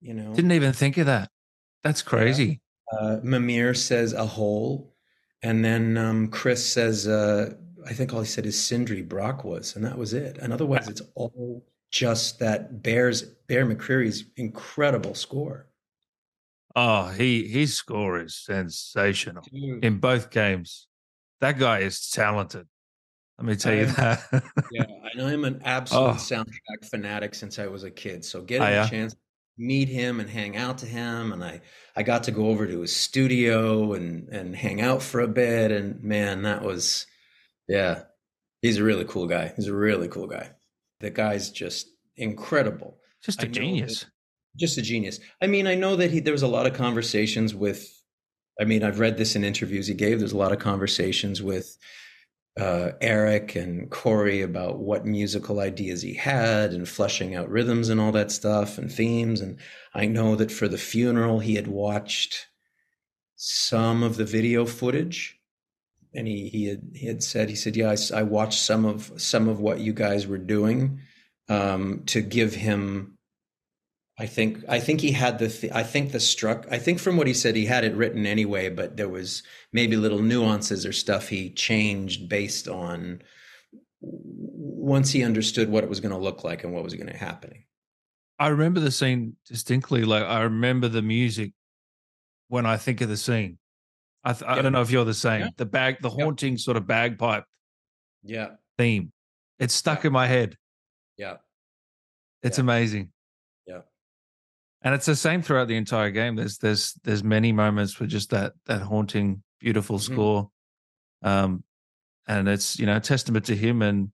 [0.00, 0.34] You know?
[0.34, 1.30] Didn't even think of that.
[1.82, 2.60] That's crazy.
[2.92, 4.94] Uh, mimir says a hole
[5.42, 7.52] and then um, chris says uh,
[7.88, 10.36] I think all he said is Sindri Brok was, and that was it.
[10.38, 15.66] And otherwise, it's all just that Bears Bear McCreary's incredible score.
[16.76, 19.84] Oh, he his score is sensational Dude.
[19.84, 20.86] in both games.
[21.40, 22.66] That guy is talented.
[23.38, 24.20] Let me tell you that.
[24.72, 26.12] yeah, I know I'm an absolute oh.
[26.14, 28.24] soundtrack fanatic since I was a kid.
[28.24, 29.14] So getting a chance
[29.58, 31.60] meet him and hang out to him, and I
[31.96, 35.70] I got to go over to his studio and and hang out for a bit,
[35.70, 37.06] and man, that was
[37.68, 38.02] yeah.
[38.62, 39.52] He's a really cool guy.
[39.54, 40.50] He's a really cool guy.
[41.00, 42.98] The guy's just incredible.
[43.22, 44.06] Just a genius.
[44.56, 45.20] just a genius.
[45.40, 47.94] I mean, I know that he there was a lot of conversations with
[48.60, 50.18] I mean, I've read this in interviews he gave.
[50.18, 51.78] There's a lot of conversations with
[52.58, 58.00] uh, Eric and Cory about what musical ideas he had and fleshing out rhythms and
[58.00, 59.40] all that stuff and themes.
[59.40, 59.58] And
[59.94, 62.46] I know that for the funeral, he had watched
[63.36, 65.38] some of the video footage
[66.14, 69.12] and he he had he had said he said yeah I, I watched some of
[69.16, 71.00] some of what you guys were doing
[71.48, 73.17] um, to give him
[74.18, 77.16] I think I think he had the th- I think the struck I think from
[77.16, 80.92] what he said he had it written anyway but there was maybe little nuances or
[80.92, 83.22] stuff he changed based on
[84.00, 87.16] once he understood what it was going to look like and what was going to
[87.16, 87.64] happen.
[88.38, 91.52] I remember the scene distinctly like I remember the music
[92.48, 93.58] when I think of the scene
[94.24, 95.40] I, th- I don't know if you're the same.
[95.42, 95.48] Yeah.
[95.56, 97.44] The bag, the haunting sort of bagpipe,
[98.22, 99.12] yeah, theme.
[99.58, 100.56] It's stuck in my head.
[101.16, 101.36] Yeah,
[102.42, 103.10] it's amazing.
[104.88, 106.34] And it's the same throughout the entire game.
[106.34, 110.14] There's there's there's many moments with just that that haunting, beautiful mm-hmm.
[110.14, 110.50] score,
[111.20, 111.62] um,
[112.26, 114.12] and it's you know a testament to him and.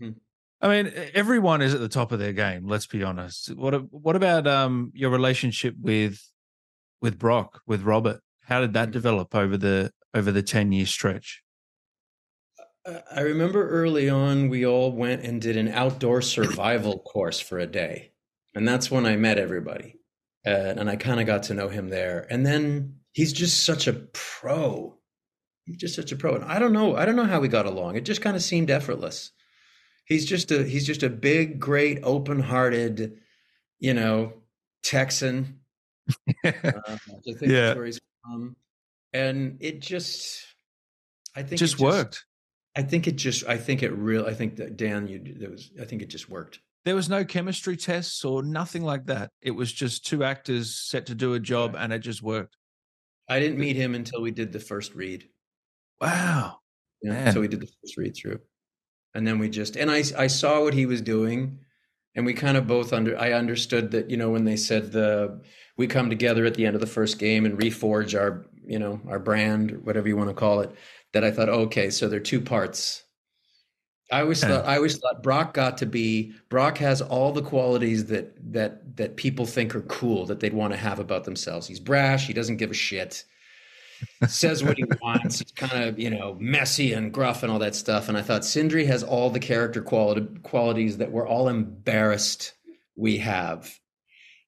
[0.00, 0.12] Mm-hmm.
[0.62, 2.66] I mean, everyone is at the top of their game.
[2.66, 3.54] Let's be honest.
[3.54, 6.18] What what about um your relationship with
[7.02, 8.22] with Brok, with Robert?
[8.44, 8.92] How did that mm.
[8.92, 11.42] develop over the over the 10 year stretch?
[13.14, 17.66] I remember early on we all went and did an outdoor survival course for a
[17.66, 18.12] day.
[18.54, 19.98] And that's when I met everybody.
[20.46, 22.26] Uh, and I kind of got to know him there.
[22.30, 24.98] And then he's just such a pro.
[25.64, 26.34] He's just such a pro.
[26.34, 27.96] And I don't know, I don't know how we got along.
[27.96, 29.32] It just kind of seemed effortless.
[30.06, 33.18] He's just a he's just a big, great, open-hearted,
[33.78, 34.34] you know,
[34.82, 35.60] Texan.
[36.44, 36.52] uh,
[37.40, 37.74] yeah.
[39.14, 40.44] And it just,
[41.34, 42.26] I think just, just worked.
[42.76, 45.70] I think it just, I think it real, I think that Dan, you, there was,
[45.80, 46.58] I think it just worked.
[46.84, 49.30] There was no chemistry tests or nothing like that.
[49.40, 52.56] It was just two actors set to do a job and it just worked.
[53.28, 55.26] I didn't meet him until we did the first read.
[56.00, 56.58] Wow.
[57.02, 57.12] Yeah.
[57.12, 57.32] Man.
[57.32, 58.40] So we did the first read through.
[59.14, 61.60] And then we just, and I, I saw what he was doing
[62.14, 65.40] and we kind of both under, I understood that, you know, when they said the,
[65.76, 69.00] we come together at the end of the first game and reforge our you know
[69.08, 70.70] our brand whatever you want to call it
[71.12, 73.04] that i thought okay so there are two parts
[74.14, 78.06] i always thought i always thought brok got to be brok has all the qualities
[78.06, 81.66] that that that people think are cool that they'd want to have about themselves.
[81.66, 83.24] He's brash he doesn't give a shit.
[84.26, 87.74] Says what he wants he's kind of you know messy and gruff and all that
[87.74, 92.52] stuff and i thought sindri has all the character quality qualities that we're all embarrassed
[92.96, 93.80] we have.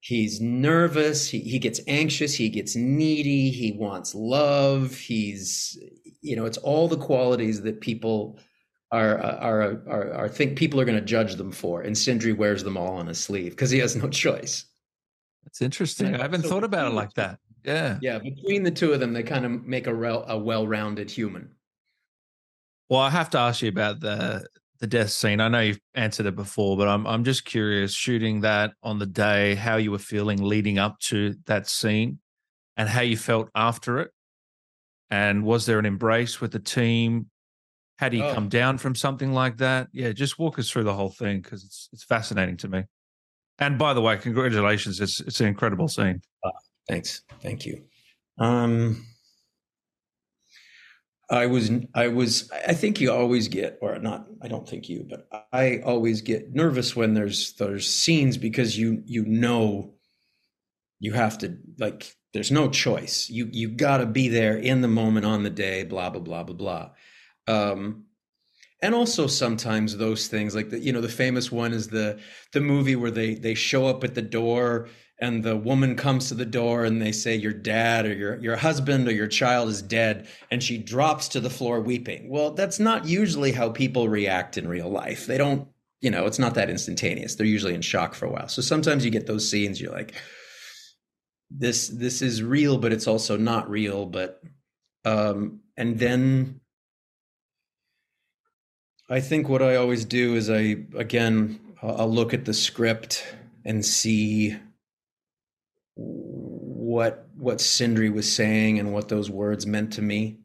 [0.00, 5.76] He's nervous he, he gets anxious he gets needy he wants love he's
[6.20, 8.38] you know it's all the qualities that people
[8.92, 12.62] are are are, are, think people are going to judge them for and sindri wears
[12.62, 14.64] them all on his sleeve because he has no choice
[15.44, 18.92] that's interesting i haven't so thought about it like that yeah yeah between the two
[18.92, 21.51] of them they kind of make a, a well-rounded human
[22.88, 24.46] well i have to ask you about the
[24.79, 25.40] the death scene.
[25.40, 27.94] I know you've answered it before, but I'm I'm just curious.
[27.94, 32.18] Shooting that on the day, how you were feeling leading up to that scene,
[32.77, 34.11] and how you felt after it,
[35.11, 37.31] and was there an embrace with the team?
[37.97, 38.35] How do you oh.
[38.35, 39.89] come down from something like that?
[39.93, 42.85] Yeah, just walk us through the whole thing because it's it's fascinating to me.
[43.59, 45.01] And by the way, congratulations!
[45.01, 46.21] It's it's an incredible scene.
[46.45, 46.51] Uh,
[46.89, 47.85] thanks, thank you.
[48.39, 49.07] Um,
[51.29, 55.05] I was, I was, I think you always get, or not, I don't think you,
[55.09, 59.95] but I always get nervous when there's, there's scenes because you, you know,
[61.01, 63.29] you have to like, there's no choice.
[63.29, 66.55] You, you gotta be there in the moment on the day, blah, blah, blah, blah,
[66.55, 66.91] blah.
[67.47, 68.05] Um,
[68.83, 72.19] and also sometimes those things like the, you know, the famous one is the,
[72.53, 76.35] the movie where they, they show up at the door and the woman comes to
[76.35, 79.81] the door and they say your dad or your your husband or your child is
[79.81, 80.29] dead.
[80.51, 82.29] And she drops to the floor weeping.
[82.29, 85.27] Well that's not usually how people react in real life.
[85.27, 85.69] They don't
[86.01, 87.35] you know it's not that instantaneous.
[87.35, 88.49] They're usually in shock for a while.
[88.49, 90.15] So sometimes you get those scenes you're like
[91.51, 94.43] this this is real but it's also not real but
[95.05, 96.61] um and then
[99.09, 103.27] i think what i always do is i again i'll look at the script
[103.64, 104.57] and see
[105.97, 110.38] what what Sindri was saying and what those words meant to me.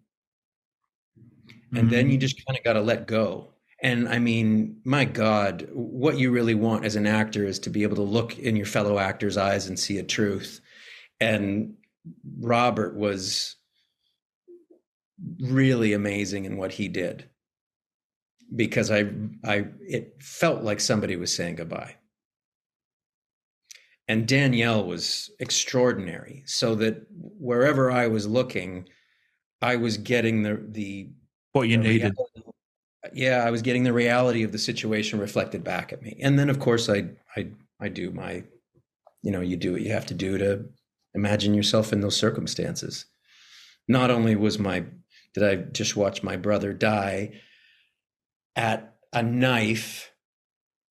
[1.74, 1.90] And mm-hmm.
[1.90, 2.20] then you mm-hmm.
[2.20, 3.50] just kind of got to let go.
[3.82, 7.84] And I mean, my God, what you really want as an actor is to be
[7.84, 10.62] able to look in your fellow actor's eyes and see a truth.
[11.20, 11.76] And
[12.40, 13.56] Robert was
[15.40, 17.30] really amazing in what he did
[18.56, 19.10] because I
[19.44, 21.96] I it felt like somebody was saying goodbye
[24.12, 26.44] and Danielle was extraordinary.
[26.46, 28.90] So that wherever I was looking,
[29.62, 31.12] I was getting the the
[31.54, 32.14] what you the needed.
[32.18, 32.52] Reality.
[33.14, 36.20] Yeah, I was getting the reality of the situation reflected back at me.
[36.22, 38.44] And then of course I I I do my
[39.24, 40.66] you know, you do what you have to do to
[41.14, 43.06] imagine yourself in those circumstances.
[43.88, 44.84] Not only was my
[45.34, 47.40] did I just watch my brother die
[48.56, 50.12] at a knife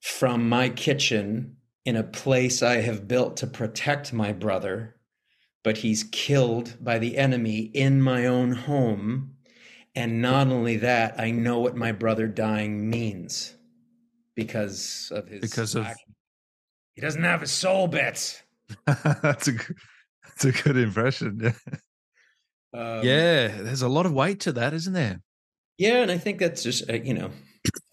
[0.01, 4.97] from my kitchen in a place I have built to protect my brother,
[5.63, 9.35] but he's killed by the enemy in my own home.
[9.95, 13.55] And not only that, I know what my brother dying means
[14.37, 15.87] because of his because of
[16.95, 18.43] he doesn't have his soul bits.
[18.87, 19.53] that's a
[20.25, 21.41] that's a good impression.
[21.43, 21.53] Yeah.
[22.73, 25.23] Um, yeah, there's a lot of weight to that, isn't there?
[25.77, 27.33] Yeah, and I think that's just uh, you know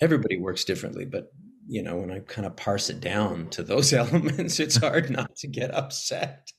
[0.02, 1.32] everybody works differently, but
[1.68, 5.36] you know, when I kind of parse it down to those elements, it's hard not
[5.38, 6.50] to get upset.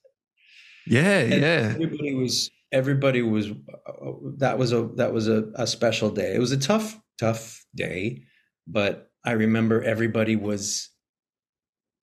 [0.87, 1.73] Yeah, and yeah.
[1.75, 6.35] Everybody was everybody was uh, that was a that was a, a special day.
[6.35, 8.23] It was a tough tough day,
[8.67, 10.91] but I remember everybody was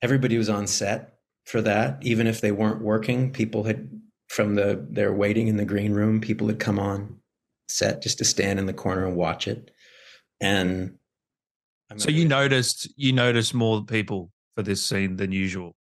[0.02, 1.15] everybody was on set
[1.46, 3.89] for that even if they weren't working people had
[4.28, 7.20] from the they're waiting in the green room people had come on
[7.68, 9.72] set just to stand in the corner and watch it
[10.41, 10.98] and
[11.98, 15.76] so you noticed you noticed more people for this scene than usual.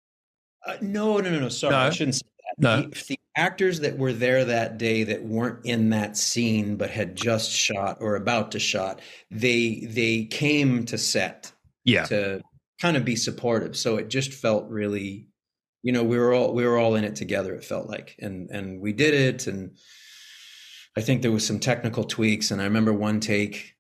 [0.67, 1.49] Uh, no, no, no, no.
[1.49, 1.79] Sorry, no.
[1.79, 2.27] I shouldn't say
[2.59, 2.62] that.
[2.62, 2.83] No.
[2.83, 7.17] The, the, actors that were there that day that weren't in that scene but had
[7.17, 11.53] just shot or about to shot, they they came to set,
[11.85, 12.40] yeah, to
[12.81, 13.77] kind of be supportive.
[13.77, 15.27] So it just felt really,
[15.83, 17.55] you know, we were all we were all in it together.
[17.55, 19.77] It felt like, and and we did it, and
[20.97, 22.53] I think there was some technical tweaks.
[22.53, 23.74] And I remember one take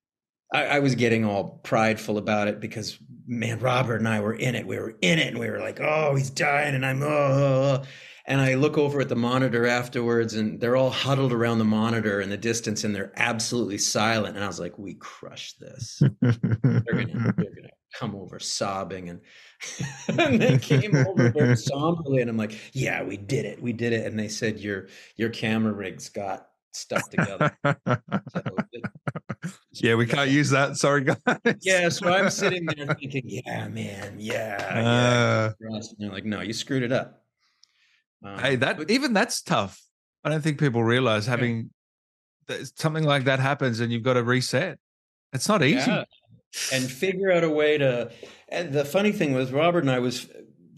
[0.54, 4.54] I, I, was getting all prideful about it because man, Robert and I were in
[4.54, 4.66] it.
[4.66, 7.06] We were in it, and we were like, "Oh, he's dying," and I'm oh.
[7.06, 7.82] oh, oh.
[8.26, 12.22] And I look over at the monitor afterwards, and they're all huddled around the monitor
[12.22, 14.36] in the distance, and they're absolutely silent.
[14.36, 16.00] And I was like, "We crushed this.
[16.22, 19.20] they're gonna, they're gonna come over sobbing." And,
[20.18, 23.60] and they came over very somberly, and I'm like, "Yeah, we did it.
[23.60, 27.56] We did it." And they said, "Your your camera rigs got stuck together.
[27.64, 28.42] so
[29.72, 30.76] yeah, we can't use that.
[30.76, 31.56] Sorry, guys.
[31.60, 35.76] yeah, so I'm sitting there thinking, yeah, man, yeah, uh, yeah.
[35.76, 37.22] And they're like, no, you screwed it up.
[38.24, 39.80] Um, hey, that but, even that's tough.
[40.24, 41.70] I don't think people realize having
[42.48, 42.58] yeah.
[42.76, 44.78] something like that happens and you've got to reset.
[45.32, 45.90] It's not easy.
[45.90, 46.04] Yeah.
[46.72, 48.10] And figure out a way to.
[48.48, 50.28] And the funny thing was, Robert and I was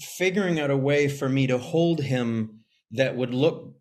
[0.00, 2.60] figuring out a way for me to hold him
[2.92, 3.75] that would look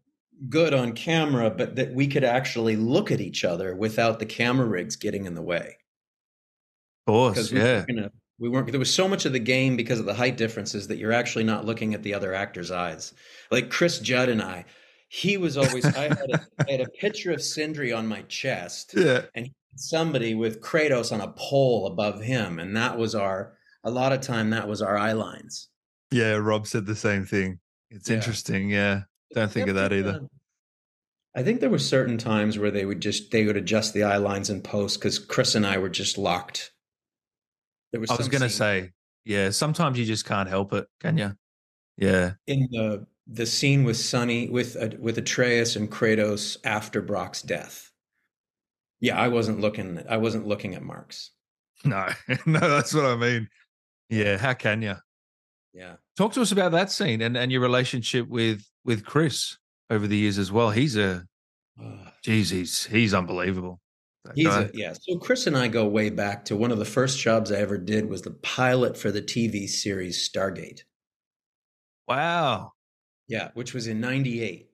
[0.49, 4.65] good on camera, but that we could actually look at each other without the camera
[4.65, 5.77] rigs getting in the way.
[7.07, 7.85] Of course, we yeah.
[7.87, 8.69] Weren't we weren't.
[8.71, 11.45] There was so much of the game because of the height differences that you're actually
[11.45, 13.13] not looking at the other actor's eyes.
[13.51, 14.65] Like Chris Judge and I,
[15.07, 15.85] he was always.
[15.85, 20.35] I, had a, I had a picture of Sindri on my chest, yeah, and somebody
[20.35, 23.53] with Kratos on a pole above him, and that was our.
[23.87, 25.69] A lot of time, that was our eye lines.
[26.09, 27.59] Yeah, Rob said the same thing.
[27.91, 28.15] It's Yeah.
[28.15, 28.67] interesting.
[28.67, 29.01] Yeah,
[29.35, 30.21] don't think of that either.
[31.35, 34.17] I think there were certain times where they would just they would adjust the eye
[34.17, 36.71] lines in post because Chris and I were just locked.
[37.91, 38.91] There was I was going to say,
[39.25, 41.33] yeah, sometimes you just can't help it, can you?
[41.97, 42.33] Yeah.
[42.47, 47.91] in the the scene with Sunny with uh, with Atreus and Kratos after Brok's death.
[49.01, 50.01] Yeah, I wasn't looking.
[50.09, 51.31] I wasn't looking at marks.
[51.83, 52.07] No,
[52.47, 53.47] no, that's what I mean.
[54.09, 54.37] Yeah.
[54.37, 54.95] How can you?
[55.73, 59.57] Yeah, Talk to us about that scene and, and your relationship with with Chris
[59.89, 60.69] over the years as well.
[60.69, 61.25] He's a
[62.23, 63.81] geez, he's he's unbelievable.
[64.33, 64.93] He's a, yeah.
[64.99, 67.77] So Chris and I go way back to one of the first jobs I ever
[67.77, 70.81] did was the pilot for the TV series Stargate.
[72.07, 72.71] wow.
[73.27, 74.69] Yeah, which was in '98.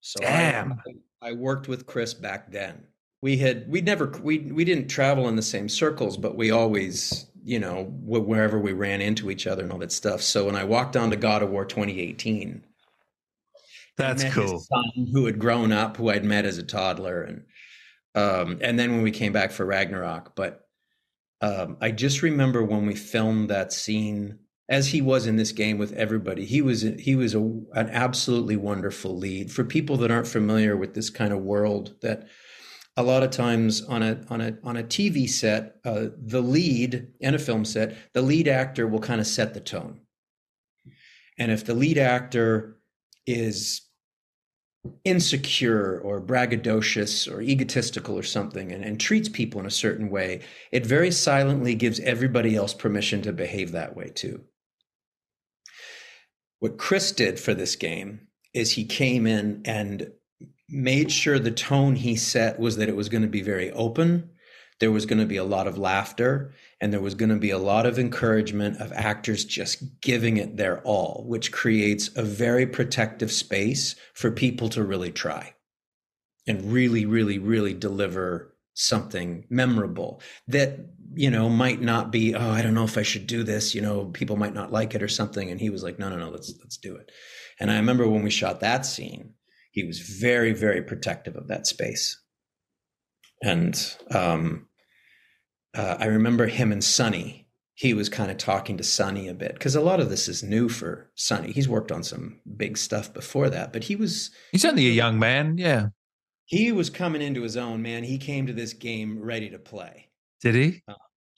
[0.00, 0.80] So Damn.
[1.22, 2.84] I, I worked with Chris back then.
[3.22, 7.26] We had we never we we didn't travel in the same circles, but we always
[7.42, 10.22] you know wherever we ran into each other and all that stuff.
[10.22, 12.69] So when I walked on to God of War 2018, I
[14.00, 14.52] That's cool.
[14.52, 17.44] His son, who had grown up, who I'd met as a toddler, and
[18.14, 20.62] um, and then when we came back for Ragnarok, but
[21.40, 24.38] um, I just remember when we filmed that scene,
[24.70, 26.44] as he was in this game with everybody.
[26.44, 30.94] He was he was a, an absolutely wonderful lead for people that aren't familiar with
[30.94, 31.96] this kind of world.
[32.02, 32.28] That
[32.96, 37.08] a lot of times on a on a on a TV set, uh, the lead
[37.20, 40.00] in a film set, the lead actor will kind of set the tone,
[41.36, 42.78] and if the lead actor
[43.26, 43.82] is
[45.04, 50.40] insecure or braggadocious or egotistical or something and, and treats people in a certain way,
[50.72, 54.42] it very silently gives everybody else permission to behave that way too.
[56.60, 60.10] What Chris did for this game is he came in and
[60.68, 64.30] made sure the tone he set was that it was going to be very open.
[64.78, 67.50] There was going to be a lot of laughter and there was going to be
[67.50, 72.66] a lot of encouragement of actors just giving it their all, which creates a very
[72.66, 75.54] protective space for people to really try
[76.46, 80.78] and really, really, really deliver something memorable that,
[81.14, 83.82] you know, might not be, oh, I don't know if I should do this, you
[83.82, 85.50] know, people might not like it or something.
[85.50, 87.10] And he was like, no, no, no, let's let's do it.
[87.58, 89.34] And I remember when we shot that scene,
[89.70, 92.18] he was very, very protective of that space.
[93.42, 93.78] And
[94.10, 94.66] um
[95.74, 97.48] uh, I remember him and Sunny.
[97.74, 100.42] He was kind of talking to Sunny a bit because a lot of this is
[100.42, 101.50] new for Sunny.
[101.52, 105.18] He's worked on some big stuff before that, but he was He's only a young
[105.18, 105.56] man.
[105.56, 105.86] Yeah.
[106.44, 107.80] he was coming into his own.
[107.80, 110.08] Man, he came to this game ready to play.
[110.42, 110.82] Did he?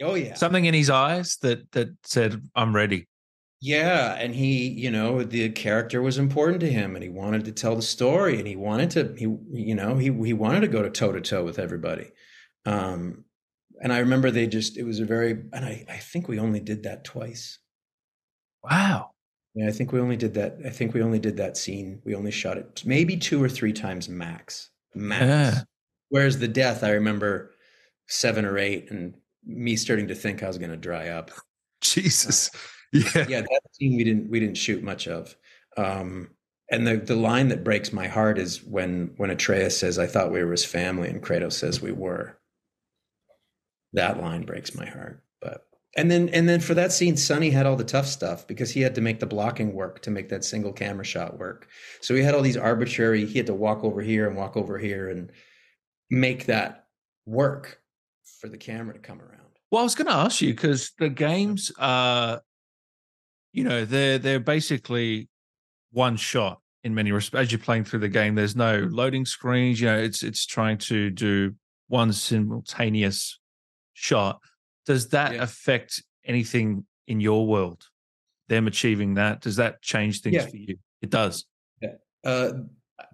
[0.02, 3.06] Oh yeah, Something in his eyes that that said, "I'm ready."
[3.60, 7.52] yeah, and he, you know, the character was important to him, and he wanted to
[7.52, 10.82] tell the story, and he wanted to, he, you know, he he wanted to go
[10.82, 12.10] to toe to toe with everybody.
[12.66, 13.24] Um,
[13.82, 16.60] and I remember they just, it was a very, and I, I think we only
[16.60, 17.58] did that twice.
[18.64, 19.10] Wow.
[19.54, 20.56] Yeah, I think we only did that.
[20.64, 22.00] I think we only did that scene.
[22.04, 24.70] We only shot it maybe two or three times max.
[24.94, 25.22] Max.
[25.22, 25.62] Yeah.
[26.08, 27.50] Whereas the death, I remember
[28.06, 29.14] seven or eight, and
[29.44, 31.30] me starting to think I was going to dry up.
[31.80, 32.50] Jesus.
[32.92, 33.26] Yeah.
[33.28, 35.34] Yeah, that scene we didn't we didn't shoot much of.
[35.76, 36.30] Um,
[36.70, 40.30] and the the line that breaks my heart is when when Atreus says, "I thought
[40.30, 42.38] we were his family," and Kratos says, "We were."
[43.92, 45.22] That line breaks my heart.
[45.40, 45.66] But
[45.96, 48.80] and then and then for that scene, Sunny had all the tough stuff because he
[48.80, 51.68] had to make the blocking work to make that single camera shot work.
[52.00, 53.26] So he had all these arbitrary.
[53.26, 55.30] He had to walk over here and walk over here and
[56.10, 56.86] make that
[57.26, 57.80] work
[58.40, 59.40] for the camera to come around.
[59.70, 62.40] Well, I was going to ask you because the games are,
[63.52, 65.28] you know, they're they're basically
[65.92, 67.44] one shot in many respects.
[67.44, 69.80] As you're playing through the game, there's no loading screens.
[69.80, 71.54] You know, it's it's trying to do
[71.88, 73.38] one simultaneous
[74.02, 74.40] shot.
[74.84, 75.42] Does that Yeah.
[75.42, 77.86] affect anything in your world?
[78.48, 80.46] Them achieving that does that change things Yeah.
[80.46, 80.78] for you?
[81.00, 81.46] It does.
[82.24, 82.52] Uh,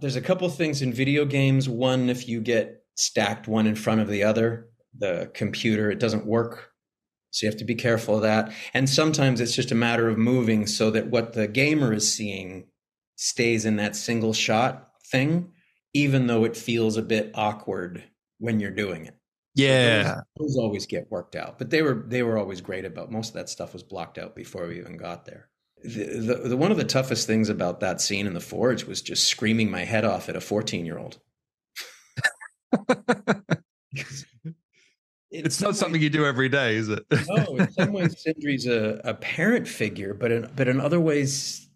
[0.01, 1.67] there's a couple things in video games.
[1.67, 4.69] One, if you get stacked one in front of the other,
[4.99, 6.73] the computer it doesn't work.
[7.31, 8.53] So you have to be careful of that.
[8.75, 12.67] And sometimes it's just a matter of moving so that what the gamer is seeing
[13.17, 15.53] stays in that single shot thing,
[15.95, 18.05] even though it feels a bit awkward
[18.39, 19.18] when you're doing it.
[19.59, 20.21] Yeah.
[20.39, 23.29] those, those always get worked out, but they were they were always great about most
[23.29, 25.49] of that stuff was blocked out before we even got there.
[25.83, 29.03] The, the, the one of the toughest things about that scene in the forge was
[29.03, 31.19] just screaming my head off at a 14 year old.
[35.31, 37.05] it's not something you do every day, is it?
[37.29, 41.69] no, in some ways, Sindri's a, a parent figure, but in but in other ways,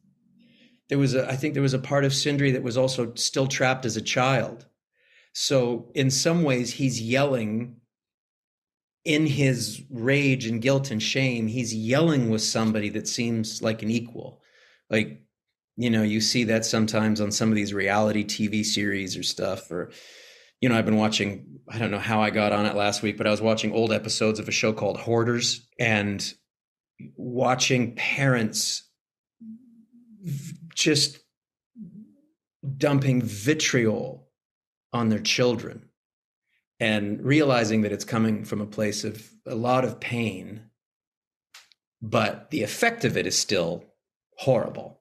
[0.89, 3.47] there was a I think there was a part of Sindri that was also still
[3.47, 4.67] trapped as a child.
[5.33, 7.77] So in some ways, he's yelling
[9.05, 13.91] in his rage and guilt and shame, he's yelling with somebody that seems like an
[13.91, 14.41] equal.
[14.91, 15.23] Like,
[15.77, 19.71] you know, you see that sometimes on some of these reality TV series or stuff,
[19.71, 19.91] or,
[20.61, 23.17] you know, I've been watching, I don't know how I got on it last week,
[23.17, 26.33] but I was watching old episodes of a show called Hoarders and
[27.17, 28.89] watching parents
[30.75, 31.19] just
[32.77, 34.22] dumping vitriol
[34.93, 35.89] on their children
[36.81, 40.63] and realizing that it's coming from a place of a lot of pain
[42.01, 43.85] but the effect of it is still
[44.39, 45.01] horrible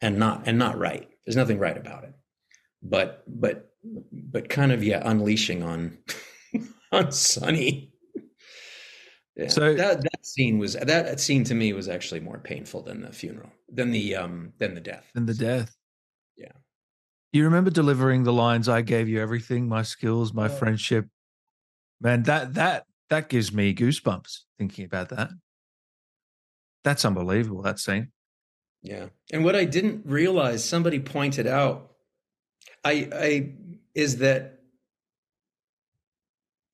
[0.00, 2.14] and not and not right there's nothing right about it
[2.82, 3.70] but but
[4.12, 5.98] but kind of yeah unleashing on
[6.92, 7.92] on Sunny
[9.38, 9.48] yeah.
[9.48, 13.12] So that that scene was that scene to me was actually more painful than the
[13.12, 15.08] funeral, than the um than the death.
[15.14, 15.76] Than the death.
[17.32, 17.38] Yeah.
[17.38, 20.48] You remember delivering the lines I gave you everything, my skills, my oh.
[20.48, 21.06] friendship.
[22.00, 25.30] Man, that that that gives me goosebumps thinking about that.
[26.84, 28.12] That's unbelievable, that scene.
[28.82, 29.06] Yeah.
[29.32, 31.90] And what I didn't realize, somebody pointed out,
[32.84, 33.52] I I
[33.94, 34.60] is that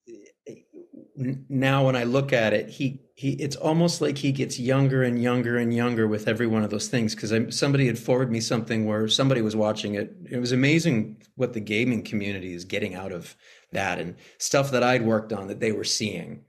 [0.08, 0.12] eh,
[0.46, 5.04] eh, now when I look at it, he he it's almost like he gets younger
[5.04, 7.14] and younger and younger with every one of those things.
[7.14, 10.14] Because somebody had forwarded me something where somebody was watching it.
[10.28, 13.36] It was amazing what the gaming community is getting out of
[13.72, 16.42] that and stuff that I'd worked on that they were seeing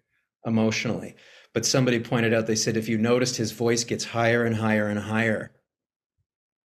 [0.46, 1.16] emotionally.
[1.54, 4.88] But somebody pointed out, they said, if you noticed, his voice gets higher and higher
[4.88, 5.52] and higher,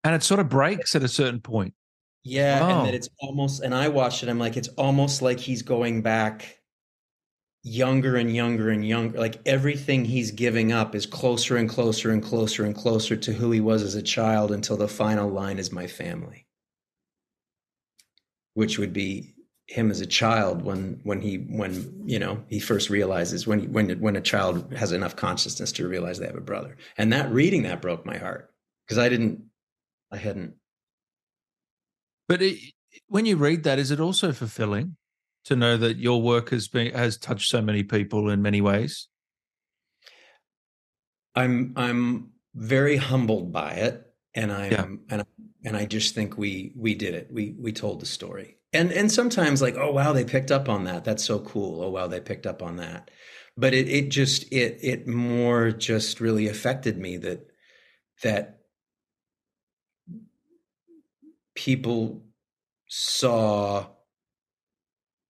[0.05, 1.75] and it sort of breaks at a certain point.
[2.23, 2.79] Yeah, oh.
[2.79, 3.63] and that it's almost.
[3.63, 4.29] And I watched it.
[4.29, 6.60] I'm like, it's almost like he's going back
[7.63, 9.19] younger and younger and younger.
[9.19, 13.51] Like everything he's giving up is closer and closer and closer and closer to who
[13.51, 16.47] he was as a child until the final line is my family,
[18.55, 19.35] which would be
[19.67, 24.01] him as a child when when he when you know he first realizes when when
[24.01, 26.77] when a child has enough consciousness to realize they have a brother.
[26.99, 28.51] And that reading that broke my heart
[28.87, 29.45] because i didn't
[30.11, 30.55] i hadn't.
[32.27, 32.59] But it,
[33.07, 34.97] when you read that is it also fulfilling
[35.45, 39.09] to know that your work has been has touched so many people in many ways?
[41.35, 44.87] I'm I'm very humbled by it, and I'm yeah.
[45.09, 45.25] and
[45.65, 47.29] and I just think we we did it.
[47.31, 50.85] We we told the story, and and sometimes like oh wow they picked up on
[50.85, 51.05] that.
[51.05, 51.83] That's so cool.
[51.83, 53.11] Oh wow they picked up on that.
[53.57, 57.47] But it it just it it more just really affected me that
[58.23, 58.61] that
[61.55, 62.25] people
[62.89, 63.87] saw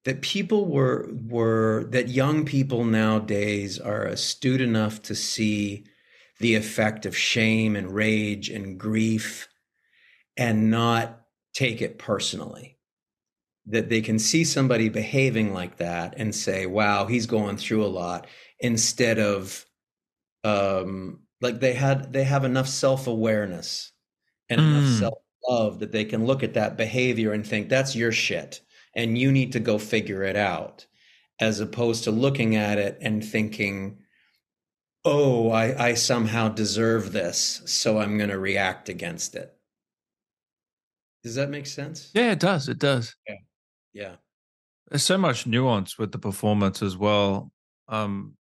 [0.04, 5.84] that people were were that young people nowadays are astute enough to see
[6.38, 9.48] the effect of shame and rage and grief
[10.36, 11.20] and not
[11.52, 12.78] take it personally
[13.66, 17.86] that they can see somebody behaving like that and say wow he's going through a
[17.86, 18.26] lot
[18.58, 19.66] instead of
[20.44, 23.92] um like they had they have enough self-awareness
[24.48, 24.64] and mm.
[24.64, 28.62] enough self-love that they can look at that behavior and think that's your shit
[28.94, 30.86] and you need to go figure it out
[31.40, 33.98] as opposed to looking at it and thinking
[35.04, 39.54] oh i, I somehow deserve this so i'm going to react against it.
[41.22, 42.10] Does that make sense?
[42.14, 43.14] Yeah it does it does.
[43.28, 43.34] Yeah.
[43.92, 44.14] Yeah.
[44.88, 47.52] There's so much nuance with the performance as well.
[47.88, 48.34] Um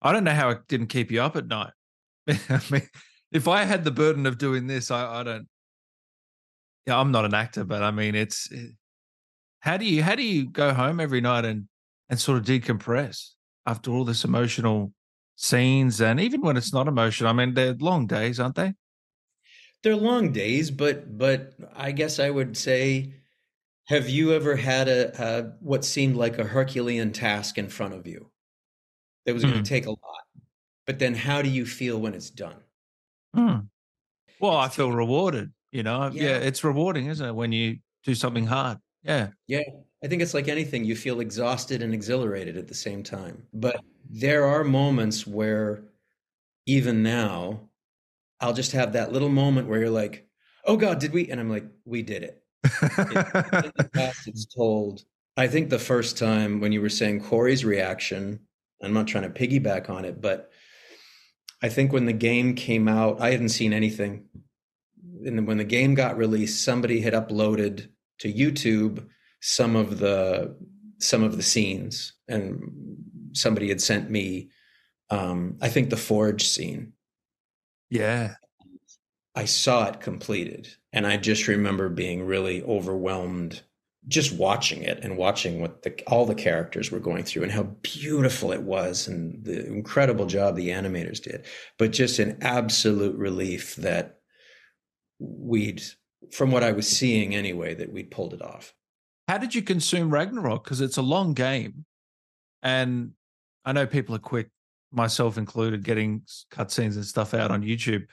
[0.00, 1.72] i don't know how it didn't keep you up at night.
[2.28, 2.88] I mean
[3.32, 5.48] if i had the burden of doing this i, I don't
[6.86, 8.70] yeah i'm not an actor but i mean it's it,
[9.62, 11.68] how do you how do you go home every night and
[12.10, 13.30] and sort of decompress
[13.64, 14.92] after all this emotional
[15.36, 17.30] scenes and even when it's not emotional?
[17.30, 18.74] I mean, they're long days, aren't they?
[19.82, 23.14] They're long days, but but I guess I would say,
[23.86, 28.06] have you ever had a, a what seemed like a Herculean task in front of
[28.06, 28.30] you
[29.26, 29.52] that was mm.
[29.52, 29.98] going to take a lot?
[30.88, 32.56] But then, how do you feel when it's done?
[33.36, 33.68] Mm.
[34.40, 35.52] Well, it's I feel rewarded.
[35.70, 36.22] You know, yeah.
[36.22, 38.78] yeah, it's rewarding, isn't it, when you do something hard?
[39.02, 39.28] Yeah.
[39.46, 39.62] Yeah.
[40.04, 43.46] I think it's like anything, you feel exhausted and exhilarated at the same time.
[43.52, 43.80] But
[44.10, 45.84] there are moments where
[46.66, 47.68] even now,
[48.40, 50.26] I'll just have that little moment where you're like,
[50.64, 51.30] oh God, did we?
[51.30, 52.42] And I'm like, we did it.
[52.64, 52.88] in
[53.76, 55.04] the past, it's told.
[55.36, 58.40] I think the first time when you were saying Cory's reaction,
[58.82, 60.50] I'm not trying to piggyback on it, but
[61.62, 64.24] I think when the game came out, I hadn't seen anything.
[65.24, 67.88] And when the game got released, somebody had uploaded
[68.22, 69.06] to YouTube
[69.40, 70.56] some of the
[70.98, 72.62] some of the scenes, and
[73.32, 74.50] somebody had sent me,
[75.10, 76.92] um, I think the forge scene.
[77.90, 78.36] Yeah,
[79.34, 83.62] I saw it completed, and I just remember being really overwhelmed
[84.08, 87.62] just watching it and watching what the, all the characters were going through and how
[87.82, 91.46] beautiful it was and the incredible job the animators did.
[91.78, 94.18] But just an absolute relief that
[95.20, 95.84] we'd
[96.30, 98.74] from what i was seeing anyway that we'd pulled it off
[99.28, 101.84] how did you consume ragnarok because it's a long game
[102.62, 103.12] and
[103.64, 104.48] i know people are quick
[104.92, 108.06] myself included getting cutscenes and stuff out on youtube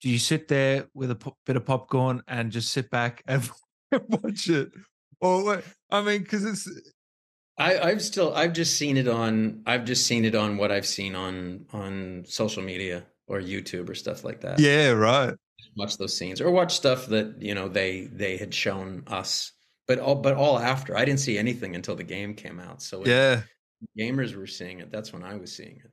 [0.00, 3.50] do you sit there with a bit of popcorn and just sit back and
[3.90, 4.70] watch it
[5.20, 6.68] or I mean, because it's.
[7.56, 10.86] I, I've still I've just seen it on I've just seen it on what I've
[10.86, 14.58] seen on on social media or YouTube or stuff like that.
[14.58, 15.34] Yeah, right.
[15.76, 19.52] Watch those scenes or watch stuff that you know they they had shown us,
[19.88, 20.96] but all but all after.
[20.96, 22.80] I didn't see anything until the game came out.
[22.82, 23.42] So yeah,
[23.98, 24.92] gamers were seeing it.
[24.92, 25.90] That's when I was seeing it.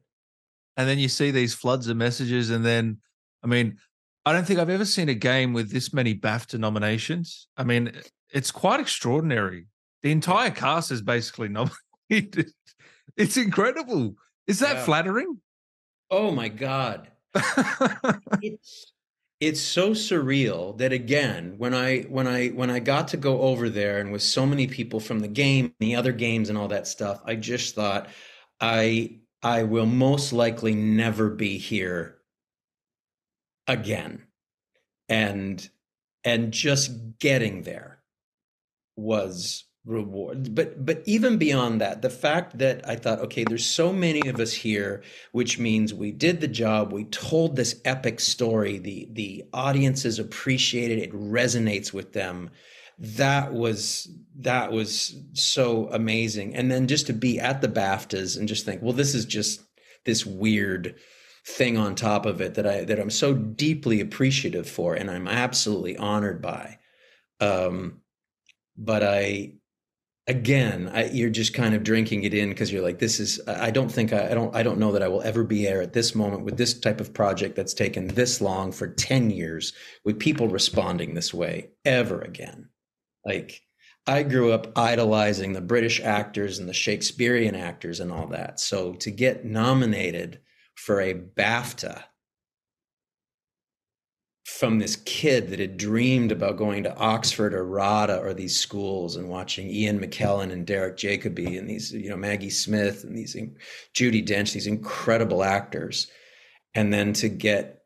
[0.78, 2.98] And then you see these floods of messages, and then
[3.44, 3.78] I mean,
[4.26, 7.48] I don't think I've ever seen a game with this many BAFTA nominations.
[7.58, 7.92] I mean,
[8.32, 9.66] it's quite extraordinary.
[10.04, 11.50] The entire cast is basically
[12.10, 12.52] nominated.
[13.18, 14.16] It's incredible.
[14.48, 14.84] Is that yeah.
[14.84, 15.40] flattering?
[16.10, 17.10] Oh my god.
[18.42, 18.94] it's
[19.42, 23.70] it's so surreal that again when i when i when i got to go over
[23.70, 26.88] there and with so many people from the game the other games and all that
[26.88, 28.08] stuff i just thought
[28.62, 32.22] i i will most likely never be here
[33.72, 34.24] again.
[35.10, 35.68] And
[36.24, 38.02] and just getting there
[38.96, 43.92] was reward but but even beyond that the fact that i thought okay there's so
[43.92, 45.02] many of us here
[45.32, 50.92] which means we did the job we told this epic story the the audiences appreciate
[50.92, 52.50] it it resonates with them.
[52.98, 54.08] That was
[54.40, 56.56] that was so amazing.
[56.56, 59.62] And then just to be at the baftas and just think well this is just
[60.06, 60.96] this weird
[61.46, 65.28] thing on top of it that i that i'm so deeply appreciative for and i'm
[65.28, 66.78] absolutely honored by.
[67.40, 68.02] Um
[68.78, 69.54] but I
[70.28, 73.72] again I, you're just kind of drinking it in because you're like this is i
[73.72, 75.94] don't think I, I, don't i don't know that i will ever be there at
[75.94, 79.74] this moment with this type of project that's taken this long for 10 years
[80.06, 82.70] with people responding this way ever again.
[83.26, 83.62] Like
[84.06, 88.60] i grew up idolizing the british actors and the shakespearean actors and all that.
[88.60, 90.40] So to get nominated
[90.76, 92.04] for a bafta
[94.46, 99.16] from this kid that had dreamed about going to Oxford or RADA or these schools
[99.16, 103.36] and watching Ian McKellen and Derek Jacobi and these, you know, Maggie Smith and these
[103.94, 106.08] Judi Dench, these incredible actors.
[106.74, 107.84] And then to get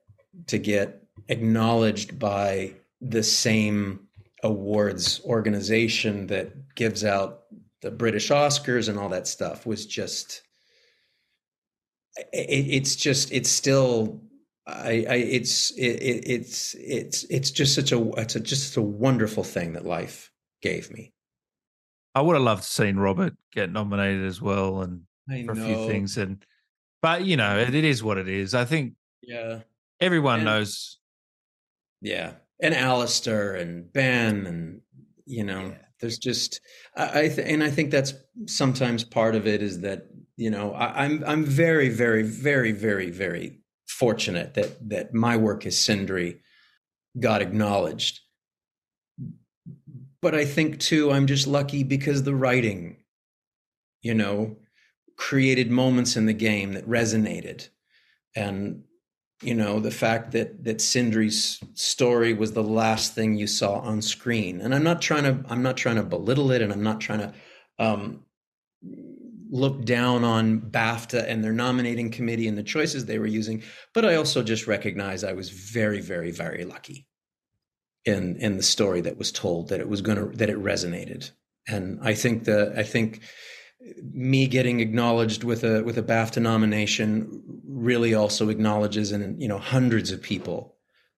[0.48, 4.08] to get acknowledged by the same
[4.44, 7.44] awards organization that gives out
[7.82, 10.42] the British Oscars and all that stuff was just
[12.32, 14.22] it, it's just it's still
[14.68, 19.44] I, I it's it, it's it's it's just such a it's a, just a wonderful
[19.44, 21.14] thing that life gave me.
[22.16, 25.64] I would have loved to seen Robert get nominated as well, and I for know.
[25.64, 26.18] a few things.
[26.18, 26.44] And
[27.02, 28.56] but you know, it, it is what it is.
[28.56, 29.60] I think yeah,
[30.00, 30.98] everyone and, knows.
[32.02, 34.82] Yeah, and Alastair and Ben and
[35.26, 35.78] you know, yeah.
[36.00, 36.60] there's just
[36.96, 38.16] I, I th- and I think that's
[38.48, 40.08] sometimes part of it is that
[40.38, 43.60] you know I, I'm I'm very very very very very
[43.98, 46.42] fortunate that that my work as Sindri
[47.18, 48.20] got acknowledged.
[50.22, 52.98] But I think too, I'm just lucky because the writing,
[54.02, 54.58] you know,
[55.16, 57.70] created moments in the game that resonated.
[58.36, 58.84] And,
[59.42, 64.02] you know, the fact that that Sindri's story was the last thing you saw on
[64.02, 64.60] screen.
[64.60, 67.20] And I'm not trying to I'm not trying to belittle it and I'm not trying
[67.20, 67.34] to
[67.80, 68.25] um
[69.50, 74.06] look down on BAFTA and their nominating committee and the choices they were using, but
[74.06, 77.08] I also just recognize I was very, very, very lucky
[78.06, 81.32] in in the story that was told that it was going to that it resonated,
[81.68, 83.22] and I think the I think
[84.14, 89.58] me getting acknowledged with a with a BAFTA nomination really also acknowledges and you know
[89.58, 90.76] hundreds of people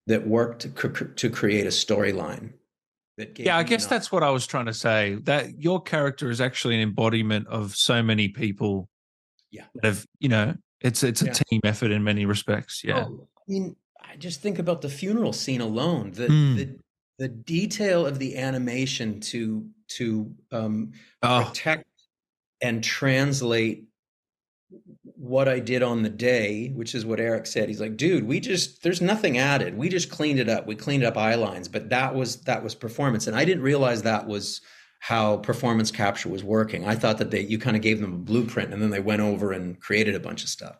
[0.07, 2.53] that worked to, to create a storyline
[3.35, 3.89] yeah i guess enough.
[3.89, 7.75] that's what i was trying to say that your character is actually an embodiment of
[7.75, 8.89] so many people
[9.51, 11.33] yeah that have you know it's it's a yeah.
[11.33, 15.33] team effort in many respects yeah oh, i mean i just think about the funeral
[15.33, 16.55] scene alone the mm.
[16.55, 16.75] the
[17.17, 20.91] the detail of the animation to to um,
[21.23, 21.45] oh.
[21.45, 21.85] protect
[22.61, 23.86] and translate
[25.17, 27.67] what I did on the day, which is what Eric said.
[27.67, 29.75] He's like, dude, we just there's nothing added.
[29.75, 30.67] We just cleaned it up.
[30.67, 33.25] We cleaned up eye lines, but that was that was performance.
[33.25, 34.61] And I didn't realize that was
[34.99, 36.87] how performance capture was working.
[36.87, 39.21] I thought that they you kind of gave them a blueprint and then they went
[39.21, 40.77] over and created a bunch of stuff.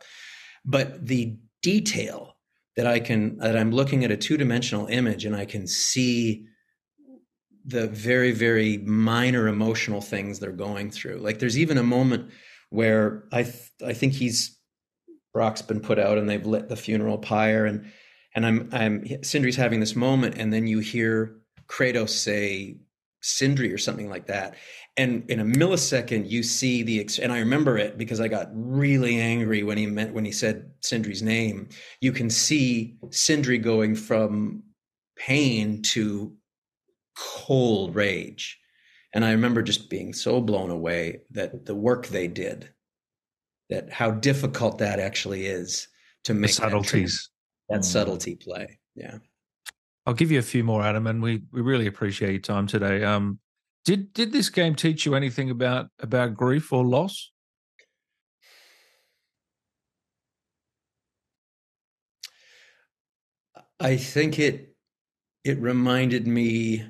[0.64, 2.38] But the detail
[2.76, 6.46] that I can that I'm looking at a two-dimensional image and I can see
[7.66, 11.18] the very very minor emotional things they're going through.
[11.18, 12.30] Like there's even a moment
[12.70, 14.57] where I th- I think he's
[15.34, 17.91] Brok's been put out and they've lit the funeral pyre and
[18.36, 21.38] and I'm I'm Sindri's having this moment and then you hear
[21.68, 22.78] Kratos say
[23.22, 24.55] Sindri or something like that.
[24.95, 29.20] And in a millisecond, you see the and I remember it because I got really
[29.20, 31.70] angry when he meant when he said Sindri's name.
[32.01, 34.63] You can see Sindri going from
[35.18, 36.34] pain to
[37.15, 38.59] cold rage.
[39.14, 42.70] And I remember just being so blown away that the work they did,
[43.70, 45.88] that how difficult that actually is
[46.26, 47.30] to make the subtleties,
[47.70, 47.86] that, that mm.
[47.86, 48.80] subtlety play.
[48.95, 49.18] Yeah.
[50.05, 53.03] I'll give you a few more, Adam, and we we really appreciate your time today.
[53.03, 53.39] Um,
[53.84, 57.32] did did this game teach you anything about about grief or loss?
[63.80, 64.76] I think it
[65.43, 66.86] it reminded me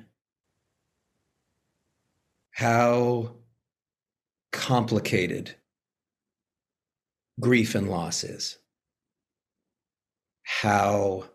[2.58, 3.36] how
[4.50, 5.54] complicated
[7.38, 8.58] grief and loss is.
[10.42, 11.26] How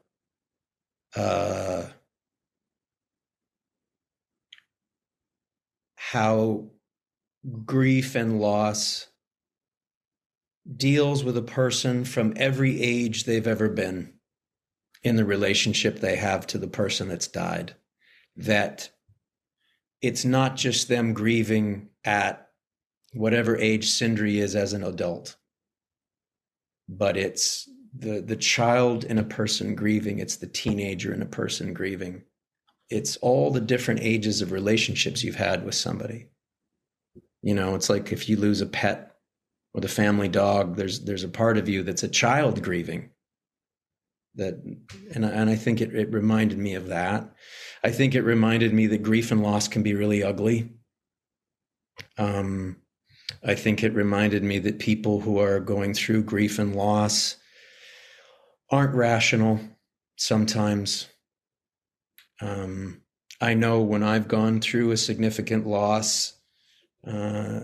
[1.16, 1.86] uh,
[5.96, 6.66] how
[7.66, 9.08] grief and loss
[10.76, 14.12] deals with a person from every age they've ever been
[15.04, 17.78] in the relationship they have to the person that's died.
[18.36, 18.90] That
[20.04, 22.50] it's not just them grieving at
[23.14, 25.38] whatever age Sindri is as an adult,
[26.90, 31.74] but it's the the child in a person grieving it's the teenager in a person
[31.74, 32.22] grieving.
[32.90, 36.28] It's all the different ages of relationships you've had with somebody.
[37.42, 39.16] You know it's like if you lose a pet
[39.74, 43.10] or the family dog there's there's a part of you that's a child grieving
[44.36, 44.56] that
[45.14, 47.30] and I, and I think it, it reminded me of that
[47.84, 50.72] i think it reminded me that grief and loss can be really ugly
[52.18, 52.78] um
[53.44, 57.38] i think it reminded me that people who are going through grief and loss
[58.74, 59.60] aren't rational
[60.16, 61.08] sometimes.
[62.42, 63.02] Um,
[63.42, 66.34] I know when I've gone through a significant loss,
[67.06, 67.62] uh,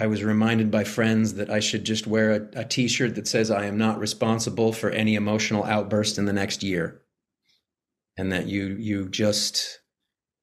[0.00, 3.50] I was reminded by friends that I should just wear a a t-shirt that says
[3.50, 7.02] I am not responsible for any emotional outburst in the next year.
[8.16, 9.80] And that you you just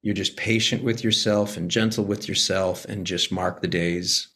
[0.02, 4.30] you're just patient with yourself and gentle with yourself and just mark the days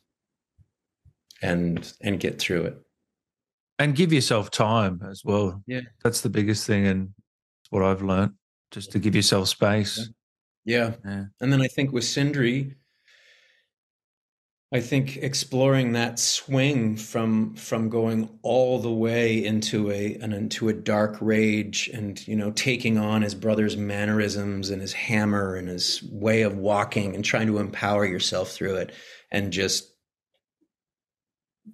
[1.42, 2.78] and and get through it
[3.82, 5.64] and give yourself time as well.
[5.68, 7.10] Yeah, that's the biggest thing, and
[7.70, 8.34] what I've learned,
[8.72, 10.10] just to give yourself space.
[10.66, 10.94] Yeah.
[11.04, 11.26] yeah.
[11.40, 12.76] And then I think with Sindri,
[14.74, 20.70] I think exploring that swing from from going all the way into a an into
[20.70, 25.68] a dark rage and you know taking on his brother's mannerisms and his hammer and
[25.68, 28.94] his way of walking and trying to empower yourself through it
[29.30, 29.92] and just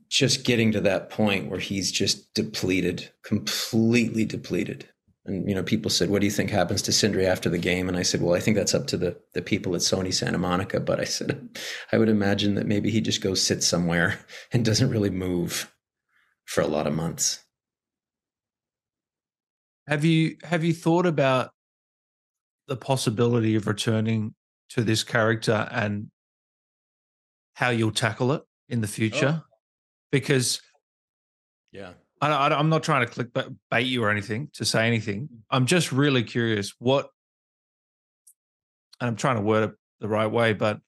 [0.10, 4.90] just getting to that point where he's just depleted, completely depleted.
[5.28, 7.88] And you know, people said, "What do you think happens to Sindri after the game?"
[7.88, 10.38] And I said, "Well, I think that's up to the the people at Sony Santa
[10.38, 11.50] Monica." But I said,
[11.92, 14.20] I would imagine that maybe he just goes sit somewhere
[14.52, 15.74] and doesn't really move
[16.46, 17.44] for a lot of months.
[19.88, 21.52] Have you have you thought about
[22.68, 24.34] the possibility of returning
[24.70, 26.08] to this character and
[27.54, 28.92] how you'll tackle it in the oh.
[28.92, 29.44] future?
[29.44, 29.48] Oh
[30.12, 30.62] because
[31.72, 33.30] yeah I, am not trying to click
[33.70, 35.38] bait you or anything to say anything mm.
[35.50, 37.10] i'm just really curious what
[39.00, 40.80] and i'm trying to word it the right way but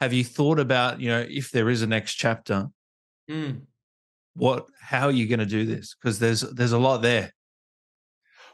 [0.00, 2.68] have you thought about you know if there is a next chapter
[3.30, 3.60] mm.
[4.34, 7.32] what how are you going to do this because there's there's a lot there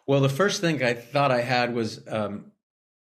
[0.06, 2.52] well the first thing i thought i had was um,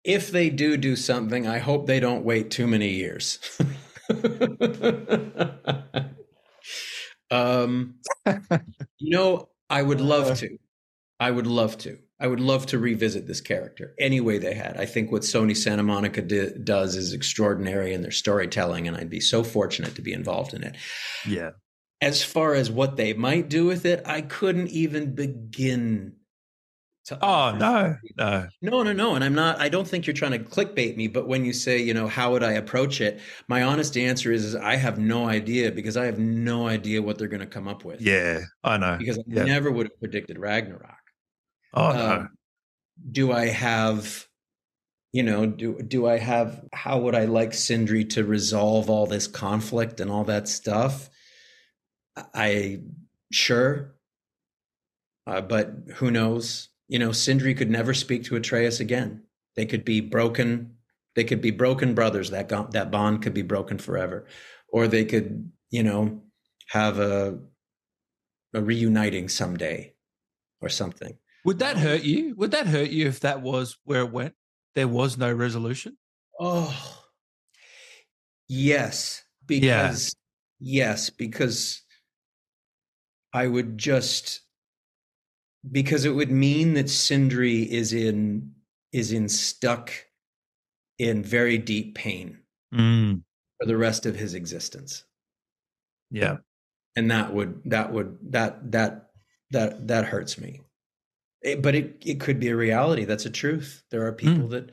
[0.04, 3.38] if they do do something i hope they don't wait too many years
[7.30, 7.96] Um,
[8.98, 10.34] you know, I would love uh.
[10.36, 10.58] to.
[11.18, 11.98] I would love to.
[12.18, 14.78] I would love to revisit this character any way they had.
[14.78, 19.10] I think what Sony Santa Monica di- does is extraordinary in their storytelling, and I'd
[19.10, 20.76] be so fortunate to be involved in it.
[21.26, 21.50] Yeah.
[22.00, 26.16] As far as what they might do with it, I couldn't even begin
[27.06, 28.48] to oh no no.
[28.60, 31.28] No no no and i'm not i don't think you're trying to clickbait me but
[31.28, 34.56] when you say you know how would i approach it my honest answer is, is
[34.56, 37.84] i have no idea because i have no idea what they're going to come up
[37.84, 38.00] with.
[38.00, 38.96] Yeah i know.
[38.98, 39.44] Because i yeah.
[39.44, 40.96] never would have predicted ragnarok.
[41.74, 42.12] Oh no.
[42.12, 42.30] Um,
[43.10, 44.26] do i have
[45.12, 49.26] you know do do i have how would i like sindri to resolve all this
[49.26, 51.08] conflict and all that stuff?
[52.34, 52.80] I
[53.30, 53.94] sure.
[55.26, 59.24] Uh, but who knows you know, Sindri could never speak to Atreus again.
[59.56, 60.72] They could be broken
[61.16, 62.28] They could be broken brothers.
[62.30, 64.26] That go- that bond could be broken forever,
[64.68, 66.22] or they could, you know,
[66.68, 67.38] have a
[68.54, 69.94] a reuniting someday,
[70.60, 71.16] or something.
[71.46, 72.34] Would that hurt you?
[72.36, 74.34] Would that hurt you if that was where it went?
[74.74, 75.96] There was no resolution.
[76.38, 77.02] Oh,
[78.48, 80.14] yes, because
[80.60, 81.82] yes, because
[83.32, 84.40] I would just
[85.70, 88.52] because it would mean that Sindri is in
[88.92, 89.92] is in stuck
[90.98, 92.38] in very deep pain
[92.74, 93.22] Mm,
[93.60, 95.04] for the rest of his existence.
[96.10, 96.38] yeah.
[96.96, 99.10] And that would that would that that
[99.50, 100.60] that that hurts me.
[101.42, 103.04] It- but it it could be a reality.
[103.04, 103.82] That's a truth.
[103.90, 104.70] There are people that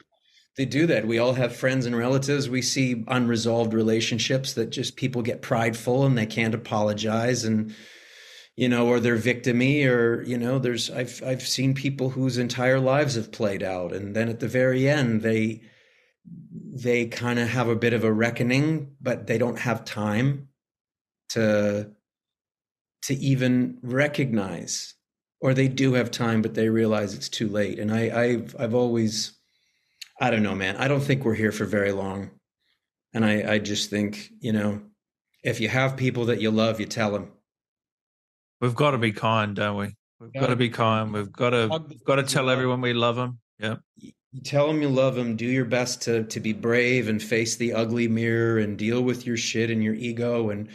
[0.57, 1.05] they do that.
[1.07, 2.49] We all have friends and relatives.
[2.49, 7.75] We see unresolved relationships that just people get prideful and they can't apologize and
[8.55, 12.79] you know, or they're victimy or, you know, there's I've I've seen people whose entire
[12.79, 15.61] lives have played out and then at the very end they
[16.75, 20.49] they kind of have a bit of a reckoning, but they don't have time
[21.29, 21.91] to
[23.03, 24.93] to even recognize
[25.41, 27.79] or they do have time but they realize it's too late.
[27.79, 29.33] And i i've i've always
[30.21, 32.29] i don't know man i don't think we're here for very long.
[33.15, 34.81] And i i just think you know
[35.43, 37.31] if you have people that you love you tell them
[38.63, 39.93] We've got to be kind, don't we?
[40.21, 41.11] We've got to be kind.
[41.11, 41.13] kind.
[41.13, 43.39] We've got to we've got to tell everyone we love them.
[43.59, 43.75] Yeah.
[43.97, 44.13] you
[44.45, 47.73] tell them you love them do your best to to be brave and face the
[47.73, 50.69] ugly mirror and deal with your shit and your ego and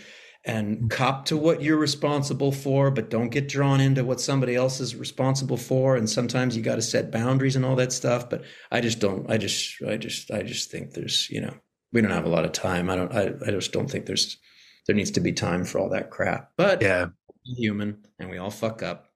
[0.45, 0.91] and mm.
[0.91, 4.95] cop to what you're responsible for but don't get drawn into what somebody else is
[4.95, 8.83] responsible for and sometimes you got to set boundaries and all that stuff but i
[8.83, 11.55] just don't i just i just i just think there's you know
[11.95, 14.37] we don't have a lot of time i don't i, I just don't think there's
[14.87, 17.07] there needs to be time for all that crap but Yeah.
[17.57, 19.09] Human and we all fuck up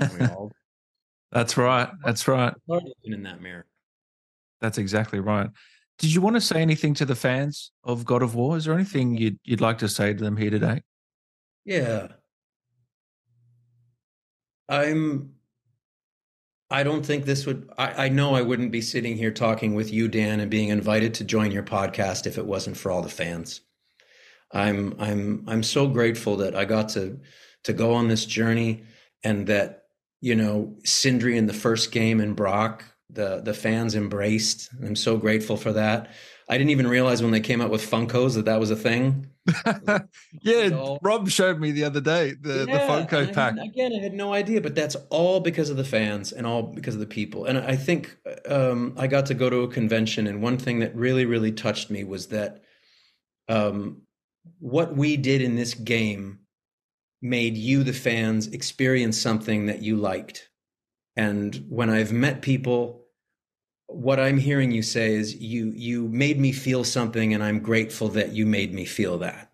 [0.00, 0.50] and we all
[1.32, 1.90] That's right.
[2.04, 2.54] That's right.
[2.66, 3.66] looking in that mirror
[4.60, 5.50] That's exactly right.
[5.98, 8.56] Did you want to say anything to the fans of God of War?
[8.56, 10.82] Is there anything you'd you'd like to say to them here today?
[11.64, 12.08] Yeah.
[14.68, 15.34] I'm
[16.70, 19.92] I don't think this would I, I know I wouldn't be sitting here talking with
[19.92, 23.08] you, Dan, and being invited to join your podcast if it wasn't for all the
[23.08, 23.62] fans.
[24.52, 27.18] I'm I'm I'm so grateful that I got to
[27.64, 28.84] to go on this journey
[29.24, 29.84] and that,
[30.20, 34.68] you know, Sindri in the first game and Brok, the the fans embraced.
[34.84, 36.10] I'm so grateful for that.
[36.50, 39.26] I didn't even realize when they came out with Funkos that that was a thing.
[40.42, 43.54] yeah, all- Rob showed me the other day the, the Yeah, Funko and I pack.
[43.58, 46.94] again, I had no idea, but that's all because of the fans and all because
[46.94, 47.44] of the people.
[47.46, 48.16] And I think
[48.48, 51.90] um, I got to go to a convention, and one thing that really, really touched
[51.90, 52.62] me was that
[53.48, 54.02] um,
[54.58, 56.40] what we did in this game
[57.20, 60.48] made you, the fans, experience something that you liked.
[61.16, 63.04] And when I've met people,
[63.86, 68.08] what I'm hearing you say is you you made me feel something, and I'm grateful
[68.10, 69.50] that you made me feel that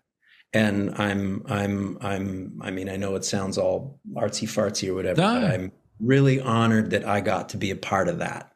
[0.53, 5.21] and I'm I'm I'm I mean I know it sounds all artsy fartsy or whatever,
[5.21, 5.41] No.
[5.41, 8.51] but I'm really honored that I got to be a part of that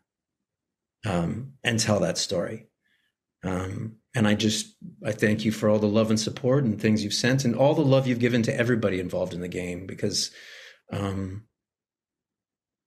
[1.06, 2.68] um, and tell that story.
[3.44, 7.04] Um, and I just I thank you for all the love and support and things
[7.04, 10.32] you've sent and all the love you've given to everybody involved in the game because
[10.92, 11.44] um,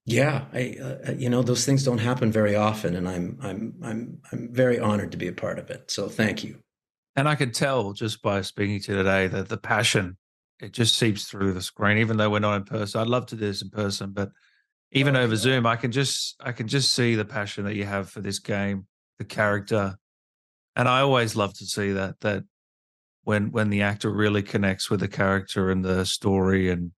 [0.05, 4.19] yeah, I uh, you know those things don't happen very often, and I'm I'm I'm
[4.31, 5.89] I'm very honored to be a part of it.
[5.91, 6.59] So thank you.
[7.15, 10.17] And I could tell just by speaking to you today that the passion
[10.59, 13.01] it just seeps through the screen, even though we're not in person.
[13.01, 14.29] I'd love to do this in person, but
[14.91, 15.37] even Oh, over yeah.
[15.37, 18.39] Zoom, I can just I can just see the passion that you have for this
[18.39, 18.87] game,
[19.19, 19.97] the character.
[20.75, 22.43] And I always love to see that that
[23.23, 26.91] when when the actor really connects with the character and the story and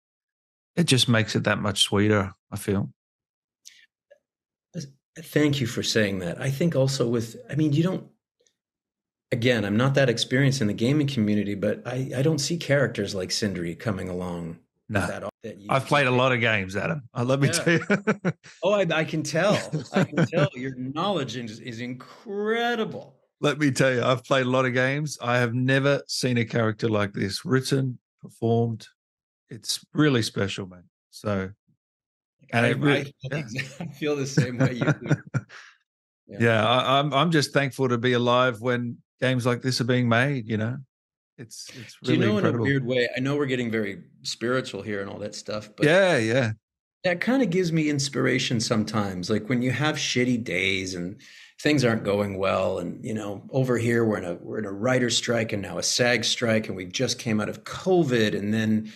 [0.76, 2.92] it just makes it that much sweeter, I feel.
[5.18, 6.42] Thank you for saying that.
[6.42, 8.06] I think also with, I mean, you don't,
[9.32, 13.16] again, I'm not that experienced in the gaming community, but I, I don't see characters
[13.16, 14.60] like Sindri coming along.
[14.90, 15.08] No.
[15.08, 17.04] that, that I've played a lot of games, Adam.
[17.14, 17.54] Uh, let me Yeah.
[17.54, 18.32] tell you.
[18.64, 19.58] Oh, I, I can tell.
[19.94, 23.16] I can tell your knowledge is, is incredible.
[23.42, 25.18] Let me tell you, I've played a lot of games.
[25.22, 28.88] I have never seen a character like this written, performed.
[29.50, 30.84] It's really special, man.
[31.12, 31.50] So,
[32.52, 33.62] and I, it really, I, yeah.
[34.00, 35.16] Feel the same way you do.
[36.40, 40.08] yeah, I, I'm I'm just thankful to be alive when games like this are being
[40.08, 40.48] made.
[40.48, 40.78] You know,
[41.38, 42.66] it's it's really Do you know incredible.
[42.66, 43.10] in a weird way?
[43.16, 46.52] I know we're getting very spiritual here and all that stuff, but yeah, yeah,
[47.06, 51.22] that kind of gives me inspiration sometimes like when you have shitty days and
[51.66, 54.72] things aren't going well and you know over here we're in a we're in a
[54.72, 58.53] writer strike and now a sag strike and we just came out of covid and
[58.53, 58.91] then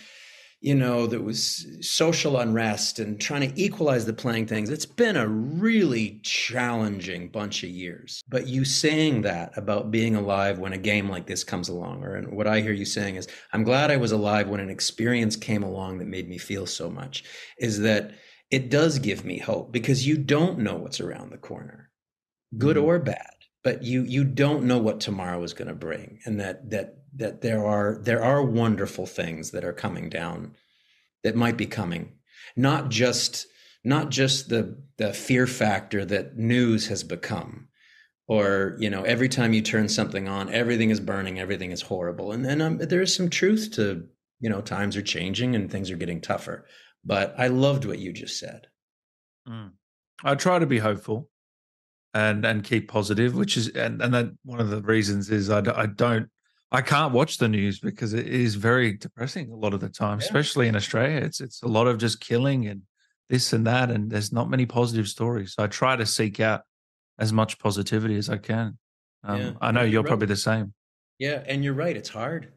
[0.62, 4.68] you know, there was social unrest and trying to equalize the playing things.
[4.68, 8.22] It's been a really challenging bunch of years.
[8.28, 12.20] But you saying that about being alive when a game like this comes along, or
[12.24, 15.62] what I hear you saying is, I'm glad I was alive when an experience came
[15.62, 17.24] along that made me feel so much,
[17.58, 18.12] is that
[18.50, 21.89] it does give me hope because you don't know what's around the corner,
[22.56, 22.86] good mm-hmm.
[22.86, 23.30] or bad
[23.62, 27.40] but you you don't know what tomorrow is going to bring and that that that
[27.40, 30.54] there are there are wonderful things that are coming down
[31.22, 32.12] that might be coming
[32.56, 33.46] not just
[33.84, 37.68] not just the the fear factor that news has become
[38.26, 42.32] or you know every time you turn something on everything is burning everything is horrible
[42.32, 44.06] and then um, there is some truth to
[44.40, 46.66] you know times are changing and things are getting tougher
[47.04, 48.66] but i loved what you just said
[49.48, 49.70] mm.
[50.24, 51.29] i try to be hopeful
[52.14, 55.62] and and keep positive which is and and that one of the reasons is I,
[55.74, 56.28] I don't
[56.72, 60.20] I can't watch the news because it is very depressing a lot of the time,
[60.20, 60.24] yeah.
[60.24, 61.16] especially in Australia.
[61.16, 62.82] It's it's a lot of just killing and
[63.28, 65.54] this and that, and there's not many positive stories.
[65.54, 66.62] So I try to seek out
[67.18, 68.78] as much positivity as I can.
[69.24, 69.52] Um, yeah.
[69.60, 70.08] I know you're, you're right.
[70.08, 70.72] probably the same.
[71.18, 71.96] Yeah, and you're right.
[71.96, 72.52] It's hard.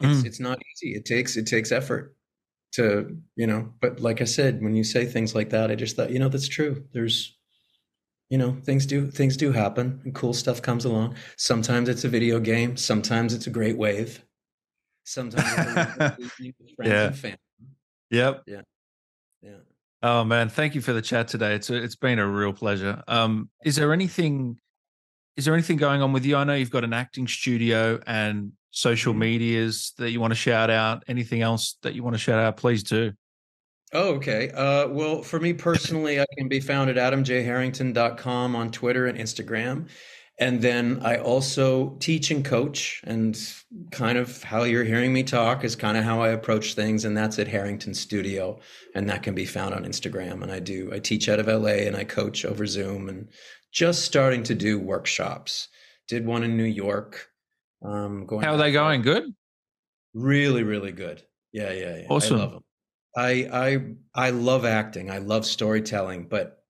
[0.00, 0.26] It's mm.
[0.26, 0.94] it's not easy.
[0.94, 2.16] It takes it takes effort
[2.72, 3.74] to you know.
[3.80, 6.30] But like I said, when you say things like that, I just thought you know
[6.30, 6.84] that's true.
[6.92, 7.38] There's
[8.30, 11.16] you know things do things do happen and cool stuff comes along.
[11.36, 12.76] Sometimes it's a video game.
[12.76, 14.24] Sometimes it's a great wave.
[15.04, 15.44] Sometimes
[16.82, 17.12] yeah.
[18.10, 18.42] yep.
[18.46, 18.60] Yeah.
[19.42, 19.50] Yeah.
[20.02, 20.48] Oh man.
[20.48, 21.56] Thank you for the chat today.
[21.56, 23.02] It's a, it's been a real pleasure.
[23.08, 24.58] Um is there anything
[25.36, 26.36] is there anything going on with you?
[26.36, 29.20] I know you've got an acting studio and social mm-hmm.
[29.20, 31.02] medias that you want to shout out.
[31.08, 32.56] Anything else that you want to shout out?
[32.56, 33.12] Please do
[33.92, 34.50] Oh, okay.
[34.50, 39.88] Uh, well, for me personally, I can be found at adamjharrington.com on Twitter and Instagram.
[40.38, 43.38] And then I also teach and coach, and
[43.90, 47.04] kind of how you're hearing me talk is kind of how I approach things.
[47.04, 48.58] And that's at Harrington Studio.
[48.94, 50.42] And that can be found on Instagram.
[50.42, 53.28] And I do, I teach out of LA and I coach over Zoom and
[53.70, 55.68] just starting to do workshops.
[56.08, 57.28] Did one in New York.
[57.82, 59.02] Um, going how are they going?
[59.02, 59.24] Good?
[60.14, 61.22] Really, really good.
[61.52, 62.06] Yeah, yeah, yeah.
[62.08, 62.60] Awesome.
[63.16, 63.52] I love.
[63.52, 63.78] I
[64.14, 65.10] I love acting.
[65.10, 66.62] I love storytelling, but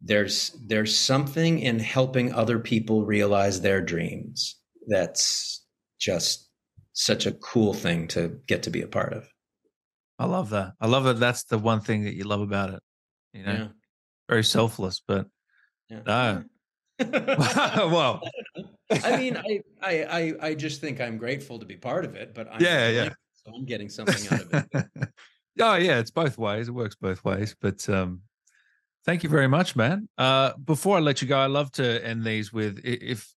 [0.00, 4.56] there's there's something in helping other people realize their dreams
[4.88, 5.64] that's
[5.98, 6.48] just
[6.92, 9.28] such a cool thing to get to be a part of.
[10.18, 10.72] I love that.
[10.80, 11.20] I love that.
[11.20, 12.80] That's the one thing that you love about it.
[13.32, 13.68] You know, yeah.
[14.28, 15.26] very selfless, but
[15.88, 16.00] yeah.
[16.06, 16.44] no.
[17.00, 18.20] well,
[18.90, 22.34] I mean, I, I, I, I just think I'm grateful to be part of it,
[22.34, 23.08] but I'm yeah, yeah.
[23.32, 24.86] So I'm getting something out of it.
[25.60, 26.68] Oh yeah, it's both ways.
[26.68, 27.54] It works both ways.
[27.60, 28.22] But um,
[29.04, 30.08] thank you very much, man.
[30.16, 33.32] Uh, before I let you go, I love to end these with if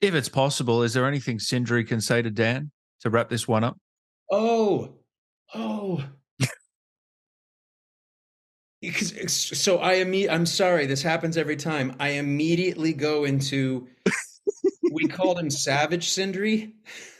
[0.00, 0.82] if it's possible.
[0.82, 3.78] Is there anything Sindri can say to Dan to wrap this one up?
[4.30, 4.90] Oh,
[5.54, 6.04] oh.
[8.80, 11.94] Because so I imme- I'm sorry, this happens every time.
[12.00, 13.88] I immediately go into
[14.90, 16.74] we called him Savage Sindri.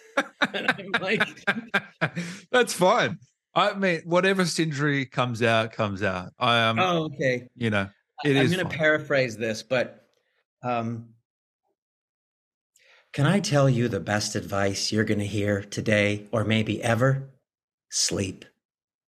[0.55, 1.23] and I'm like,
[2.51, 3.19] that's fine.
[3.55, 6.33] I mean, whatever Sindri comes out, comes out.
[6.39, 6.79] I am.
[6.79, 7.49] Um, oh, okay.
[7.57, 7.89] You know,
[8.25, 10.07] it I'm going to paraphrase this, but
[10.63, 11.09] um,
[13.13, 17.31] can I tell you the best advice you're going to hear today, or maybe ever?
[17.91, 18.45] Sleep.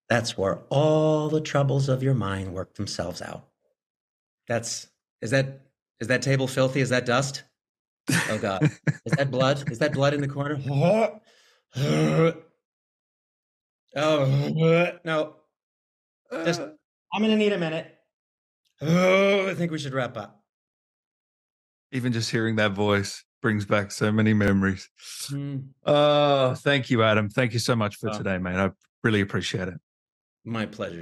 [0.08, 3.44] That's where all the troubles of your mind work themselves out.
[4.48, 4.88] That's
[5.20, 5.60] is that
[6.00, 6.80] is that table filthy?
[6.80, 7.44] Is that dust?
[8.28, 8.64] Oh God,
[9.06, 9.70] is that blood?
[9.70, 10.58] Is that blood in the corner?
[13.96, 15.36] Oh no.
[16.44, 16.70] Just uh.
[17.12, 17.94] I'm gonna need a minute.
[18.80, 20.42] Oh, I think we should wrap up.
[21.92, 24.88] Even just hearing that voice brings back so many memories.
[25.30, 25.68] Mm.
[25.84, 27.28] Oh, thank you, Adam.
[27.28, 28.16] Thank you so much for oh.
[28.16, 28.58] today, man.
[28.58, 28.70] I
[29.04, 29.74] really appreciate it.
[30.44, 31.00] My pleasure.